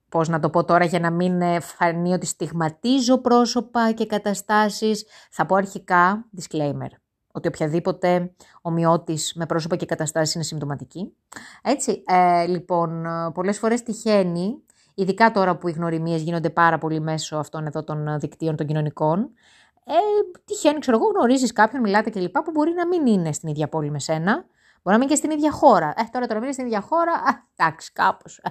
πώς 0.10 0.30
να 0.30 0.40
το 0.40 0.50
πω 0.50 0.64
τώρα 0.64 0.86
για 0.86 1.00
να 1.00 1.12
μην 1.12 1.42
ε, 1.42 1.60
φανεί 1.60 2.14
ότι 2.14 2.26
στιγματίζω 2.26 3.18
πρόσωπα 3.18 3.92
και 3.92 4.06
καταστάσεις. 4.06 5.06
Θα 5.32 5.46
πω 5.46 5.56
αρχικά 5.56 6.26
disclaimer, 6.38 6.90
ότι 7.32 7.48
οποιαδήποτε 7.48 8.32
ομοιότης 8.62 9.34
με 9.36 9.46
πρόσωπα 9.46 9.76
και 9.76 9.86
καταστάσεις 9.86 10.36
είναι 10.36 10.44
συμπτωματική. 10.44 11.14
Έτσι, 11.62 12.04
ε, 12.08 12.46
λοιπόν, 12.46 13.06
πολλές 13.34 13.58
φορές 13.58 13.84
τυχαίνει, 13.84 14.64
ειδικά 14.94 15.32
τώρα 15.32 15.58
που 15.58 15.68
οι 15.68 15.72
γνωριμίες 15.72 16.22
γίνονται 16.22 16.50
πάρα 16.50 16.78
πολύ 16.78 17.00
μέσω 17.00 17.38
αυτών 17.38 17.66
εδώ 17.66 17.84
των 17.84 18.20
δικτύων 18.20 18.56
των 18.56 18.68
κοινωνικών, 18.68 19.30
ε, 19.86 19.94
τυχαίνει, 20.46 20.80
ξέρω 20.80 20.98
εγώ, 20.98 21.08
γνωρίζεις 21.08 21.54
κάποιον, 21.54 21.82
μιλάτε 21.82 22.10
κλπ. 22.10 22.40
που 22.40 22.52
μπορεί 22.52 22.74
να 22.74 22.88
μην 22.88 23.06
είναι 23.06 23.32
στην 23.32 23.50
ίδια 23.50 23.68
πόλη 23.68 23.92
με 23.92 24.00
σένα, 24.00 24.46
μπορεί 24.84 24.98
να 24.98 24.98
μην 24.98 25.02
είναι 25.02 25.12
και 25.12 25.16
στην 25.16 25.32
ίδια 25.32 25.52
χώρα. 25.52 25.94
Ε, 25.98 26.04
τώρα 26.12 26.28
τώρα 26.28 26.40
μην 26.40 26.44
είναι 26.44 26.52
στην 26.52 26.66
ίδια 26.66 26.82
χώρα, 26.82 27.12
α, 27.12 27.48
εντάξει, 27.56 27.92
κάπως 27.92 28.42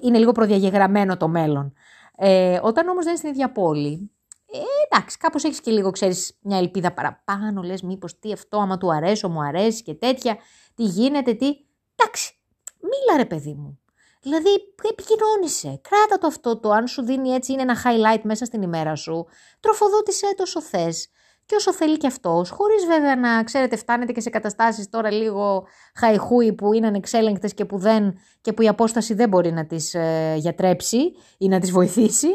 είναι 0.00 0.18
λίγο 0.18 0.32
προδιαγεγραμμένο 0.32 1.16
το 1.16 1.28
μέλλον. 1.28 1.72
Ε, 2.16 2.60
όταν 2.62 2.88
όμως 2.88 3.04
δεν 3.04 3.08
είναι 3.08 3.18
στην 3.18 3.30
ίδια 3.30 3.52
πόλη, 3.52 4.10
ε, 4.52 4.58
εντάξει, 4.88 5.18
κάπως 5.18 5.44
έχεις 5.44 5.60
και 5.60 5.70
λίγο, 5.70 5.90
ξέρεις, 5.90 6.38
μια 6.42 6.58
ελπίδα 6.58 6.92
παραπάνω, 6.92 7.62
λες 7.62 7.82
μήπως 7.82 8.18
τι 8.18 8.32
αυτό, 8.32 8.58
άμα 8.58 8.78
του 8.78 8.92
αρέσω, 8.92 9.28
μου 9.28 9.42
αρέσει 9.42 9.82
και 9.82 9.94
τέτοια, 9.94 10.36
τι 10.74 10.82
γίνεται, 10.82 11.34
τι... 11.34 11.46
Εντάξει, 11.94 12.34
μίλα 12.80 13.16
ρε 13.16 13.24
παιδί 13.24 13.54
μου. 13.54 13.76
Δηλαδή, 14.22 14.48
επικοινώνησε. 14.90 15.80
Κράτα 15.88 16.18
το 16.18 16.26
αυτό 16.26 16.60
το, 16.60 16.70
αν 16.70 16.86
σου 16.86 17.02
δίνει 17.02 17.30
έτσι, 17.30 17.52
είναι 17.52 17.62
ένα 17.62 17.76
highlight 17.84 18.20
μέσα 18.22 18.44
στην 18.44 18.62
ημέρα 18.62 18.94
σου. 18.94 19.26
Τροφοδότησε 19.60 20.34
το 20.36 20.42
όσο 20.42 20.62
θες 20.62 21.08
και 21.46 21.54
όσο 21.54 21.72
θέλει 21.72 21.96
και 21.96 22.06
αυτός, 22.06 22.50
χωρίς 22.50 22.86
βέβαια 22.86 23.16
να 23.16 23.44
ξέρετε 23.44 23.76
φτάνετε 23.76 24.12
και 24.12 24.20
σε 24.20 24.30
καταστάσεις 24.30 24.88
τώρα 24.88 25.10
λίγο 25.10 25.66
χαϊχούι 25.94 26.52
που 26.52 26.72
είναι 26.72 26.86
ανεξέλεγκτες 26.86 27.54
και 27.54 27.64
που, 27.64 27.78
δεν, 27.78 28.18
και 28.40 28.52
που 28.52 28.62
η 28.62 28.68
απόσταση 28.68 29.14
δεν 29.14 29.28
μπορεί 29.28 29.52
να 29.52 29.66
τις 29.66 29.94
ε, 29.94 30.34
γιατρέψει 30.38 31.12
ή 31.38 31.48
να 31.48 31.60
τις 31.60 31.70
βοηθήσει. 31.70 32.28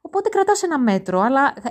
Οπότε 0.00 0.28
κρατάς 0.28 0.62
ένα 0.62 0.78
μέτρο, 0.78 1.20
αλλά 1.20 1.52
ε, 1.56 1.70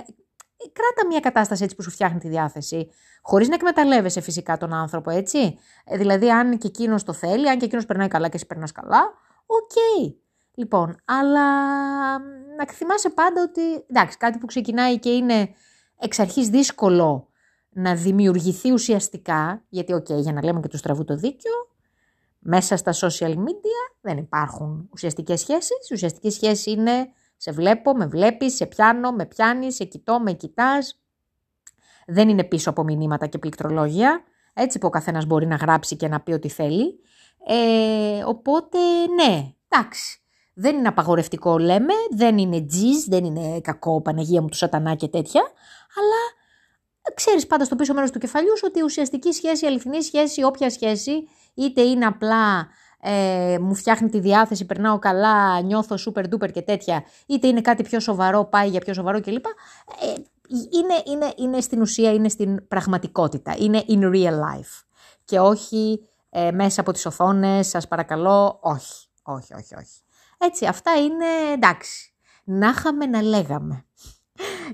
κράτα 0.72 1.06
μια 1.08 1.20
κατάσταση 1.20 1.64
έτσι 1.64 1.76
που 1.76 1.82
σου 1.82 1.90
φτιάχνει 1.90 2.18
τη 2.18 2.28
διάθεση. 2.28 2.90
Χωρίς 3.22 3.48
να 3.48 3.54
εκμεταλλεύεσαι 3.54 4.20
φυσικά 4.20 4.56
τον 4.56 4.72
άνθρωπο, 4.74 5.10
έτσι. 5.10 5.58
Ε, 5.84 5.96
δηλαδή, 5.96 6.30
αν 6.30 6.58
και 6.58 6.66
εκείνος 6.66 7.04
το 7.04 7.12
θέλει, 7.12 7.48
αν 7.48 7.58
και 7.58 7.64
εκείνος 7.64 7.86
περνάει 7.86 8.08
καλά 8.08 8.28
και 8.28 8.36
εσύ 8.36 8.46
περνάς 8.46 8.72
καλά, 8.72 9.02
ok. 9.46 9.70
Okay. 9.72 10.14
Λοιπόν, 10.54 10.96
αλλά 11.04 11.48
να 12.56 12.66
θυμάσαι 12.72 13.08
πάντα 13.08 13.42
ότι 13.42 13.84
εντάξει, 13.90 14.16
κάτι 14.16 14.38
που 14.38 14.46
ξεκινάει 14.46 14.98
και 14.98 15.10
είναι 15.10 15.48
εξ 15.98 16.18
αρχής 16.18 16.48
δύσκολο 16.48 17.28
να 17.68 17.94
δημιουργηθεί 17.94 18.72
ουσιαστικά, 18.72 19.64
γιατί 19.68 19.92
οκ, 19.92 20.10
για 20.10 20.32
να 20.32 20.44
λέμε 20.44 20.60
και 20.60 20.68
του 20.68 20.76
στραβού 20.76 21.04
το 21.04 21.16
δίκιο, 21.16 21.52
μέσα 22.38 22.76
στα 22.76 22.92
social 22.92 23.34
media 23.34 23.96
δεν 24.00 24.16
υπάρχουν 24.16 24.88
ουσιαστικές 24.92 25.40
σχέσεις. 25.40 25.88
Η 25.90 25.94
ουσιαστική 25.94 26.30
σχέση 26.30 26.70
είναι 26.70 27.08
σε 27.36 27.50
βλέπω, 27.50 27.94
με 27.94 28.06
βλέπεις, 28.06 28.54
σε 28.54 28.66
πιάνω, 28.66 29.12
με 29.12 29.26
πιάνεις, 29.26 29.74
σε 29.74 29.84
κοιτώ, 29.84 30.20
με 30.20 30.32
κοιτάς. 30.32 31.00
Δεν 32.06 32.28
είναι 32.28 32.44
πίσω 32.44 32.70
από 32.70 32.82
μηνύματα 32.82 33.26
και 33.26 33.38
πληκτρολόγια, 33.38 34.22
έτσι 34.54 34.78
που 34.78 34.86
ο 34.86 34.90
καθένας 34.90 35.26
μπορεί 35.26 35.46
να 35.46 35.56
γράψει 35.56 35.96
και 35.96 36.08
να 36.08 36.20
πει 36.20 36.32
ό,τι 36.32 36.48
θέλει. 36.48 37.00
Ε, 37.46 38.24
οπότε 38.24 38.78
ναι, 39.14 39.54
εντάξει. 39.68 40.20
Δεν 40.54 40.76
είναι 40.76 40.88
απαγορευτικό 40.88 41.58
λέμε, 41.58 41.94
δεν 42.10 42.38
είναι 42.38 42.60
τζιζ, 42.60 43.04
δεν 43.06 43.24
είναι 43.24 43.60
κακό 43.60 44.00
Παναγία 44.00 44.40
μου 44.40 44.48
του 44.48 44.56
σατανά 44.56 44.94
και 44.94 45.08
τέτοια, 45.08 45.42
αλλά 45.96 46.36
ξέρεις 47.14 47.46
πάντα 47.46 47.64
στο 47.64 47.76
πίσω 47.76 47.94
μέρος 47.94 48.10
του 48.10 48.18
κεφαλιού 48.18 48.56
σου 48.56 48.64
ότι 48.66 48.78
η 48.78 48.82
ουσιαστική 48.82 49.32
σχέση, 49.32 49.64
η 49.64 49.68
αληθινή 49.68 50.02
σχέση, 50.02 50.42
όποια 50.42 50.70
σχέση, 50.70 51.28
είτε 51.54 51.82
είναι 51.82 52.04
απλά 52.04 52.68
ε, 53.00 53.56
μου 53.60 53.74
φτιάχνει 53.74 54.08
τη 54.08 54.20
διάθεση, 54.20 54.66
περνάω 54.66 54.98
καλά, 54.98 55.60
νιώθω 55.60 55.96
super 56.06 56.24
duper 56.24 56.52
και 56.52 56.62
τέτοια, 56.62 57.04
είτε 57.26 57.46
είναι 57.46 57.60
κάτι 57.60 57.82
πιο 57.82 58.00
σοβαρό, 58.00 58.44
πάει 58.44 58.68
για 58.68 58.80
πιο 58.80 58.94
σοβαρό 58.94 59.20
κλπ. 59.20 59.44
Ε, 60.00 60.12
είναι, 60.50 61.02
είναι, 61.06 61.32
είναι 61.36 61.60
στην 61.60 61.80
ουσία, 61.80 62.12
είναι 62.12 62.28
στην 62.28 62.68
πραγματικότητα, 62.68 63.54
είναι 63.58 63.84
in 63.88 64.00
real 64.00 64.32
life 64.32 64.82
και 65.24 65.38
όχι 65.38 66.08
ε, 66.30 66.50
μέσα 66.50 66.80
από 66.80 66.92
τις 66.92 67.06
οθόνες, 67.06 67.68
σας 67.68 67.88
παρακαλώ, 67.88 68.58
όχι, 68.62 69.06
όχι, 69.22 69.54
όχι, 69.54 69.74
όχι. 69.74 70.02
Έτσι, 70.38 70.66
αυτά 70.66 70.92
είναι 70.96 71.52
εντάξει. 71.52 72.12
Να 72.44 72.68
είχαμε 72.68 73.06
να 73.06 73.22
λέγαμε. 73.22 73.84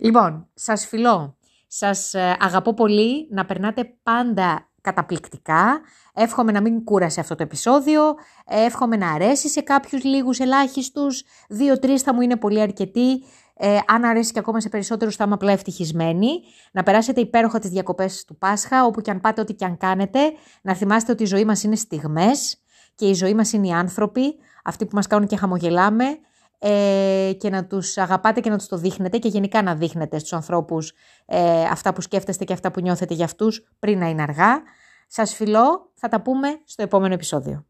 Λοιπόν, 0.01 0.49
σας 0.55 0.87
φιλώ. 0.87 1.37
Σας 1.67 2.15
ε, 2.15 2.37
αγαπώ 2.41 2.75
πολύ. 2.75 3.29
Να 3.31 3.45
περνάτε 3.45 3.97
πάντα 4.03 4.69
καταπληκτικά. 4.81 5.81
Εύχομαι 6.15 6.53
να 6.53 6.61
μην 6.61 6.85
κούρασε 6.85 7.21
αυτό 7.21 7.35
το 7.35 7.43
επεισόδιο. 7.43 8.15
Εύχομαι 8.47 8.97
να 8.97 9.13
αρέσει 9.13 9.49
σε 9.49 9.61
κάποιους 9.61 10.05
λίγους 10.05 10.39
ελάχιστους. 10.39 11.25
Δύο-τρεις 11.49 12.03
θα 12.03 12.15
μου 12.15 12.21
είναι 12.21 12.37
πολύ 12.37 12.61
αρκετοί. 12.61 13.25
Ε, 13.57 13.79
αν 13.87 14.05
αρέσει 14.05 14.33
και 14.33 14.39
ακόμα 14.39 14.61
σε 14.61 14.69
περισσότερους 14.69 15.17
θα 15.17 15.25
είμαι 15.25 15.35
απλά 15.35 15.53
ευτυχισμένη. 15.53 16.31
Να 16.73 16.83
περάσετε 16.83 17.21
υπέροχα 17.21 17.59
τις 17.59 17.71
διακοπές 17.71 18.25
του 18.25 18.39
Πάσχα, 18.39 18.85
όπου 18.85 19.01
και 19.01 19.11
αν 19.11 19.21
πάτε, 19.21 19.41
ό,τι 19.41 19.55
και 19.55 19.65
αν 19.65 19.77
κάνετε. 19.77 20.19
Να 20.63 20.75
θυμάστε 20.75 21.13
ότι 21.13 21.23
η 21.23 21.27
ζωή 21.27 21.45
μας 21.45 21.63
είναι 21.63 21.77
στιγμές 21.77 22.63
και 22.95 23.09
η 23.09 23.15
ζωή 23.15 23.35
μας 23.35 23.53
είναι 23.53 23.67
οι 23.67 23.73
άνθρωποι, 23.73 24.35
αυτοί 24.65 24.87
που 24.87 24.95
μας 24.95 25.07
κάνουν 25.07 25.27
και 25.27 25.37
χαμογελάμε 25.37 26.05
ε, 26.67 27.33
και 27.39 27.51
να 27.51 27.67
τους 27.67 27.97
αγαπάτε 27.99 28.41
και 28.41 28.51
να 28.51 28.59
τους 28.59 28.67
το 28.67 28.77
δείχνετε 28.77 29.19
και 29.19 29.29
γενικά 29.29 29.63
να 29.63 29.75
δείχνετε 29.75 30.19
στους 30.19 30.33
ανθρώπους 30.33 30.93
ε, 31.27 31.63
αυτά 31.63 31.93
που 31.93 32.01
σκέφτεστε 32.01 32.45
και 32.45 32.53
αυτά 32.53 32.71
που 32.71 32.81
νιώθετε 32.81 33.15
για 33.15 33.25
αυτούς 33.25 33.75
πριν 33.79 33.99
να 33.99 34.09
είναι 34.09 34.23
αργά. 34.23 34.63
Σας 35.07 35.35
φιλώ, 35.35 35.93
θα 35.95 36.09
τα 36.09 36.23
πούμε 36.23 36.49
στο 36.65 36.83
επόμενο 36.83 37.15
επεισόδιο. 37.15 37.67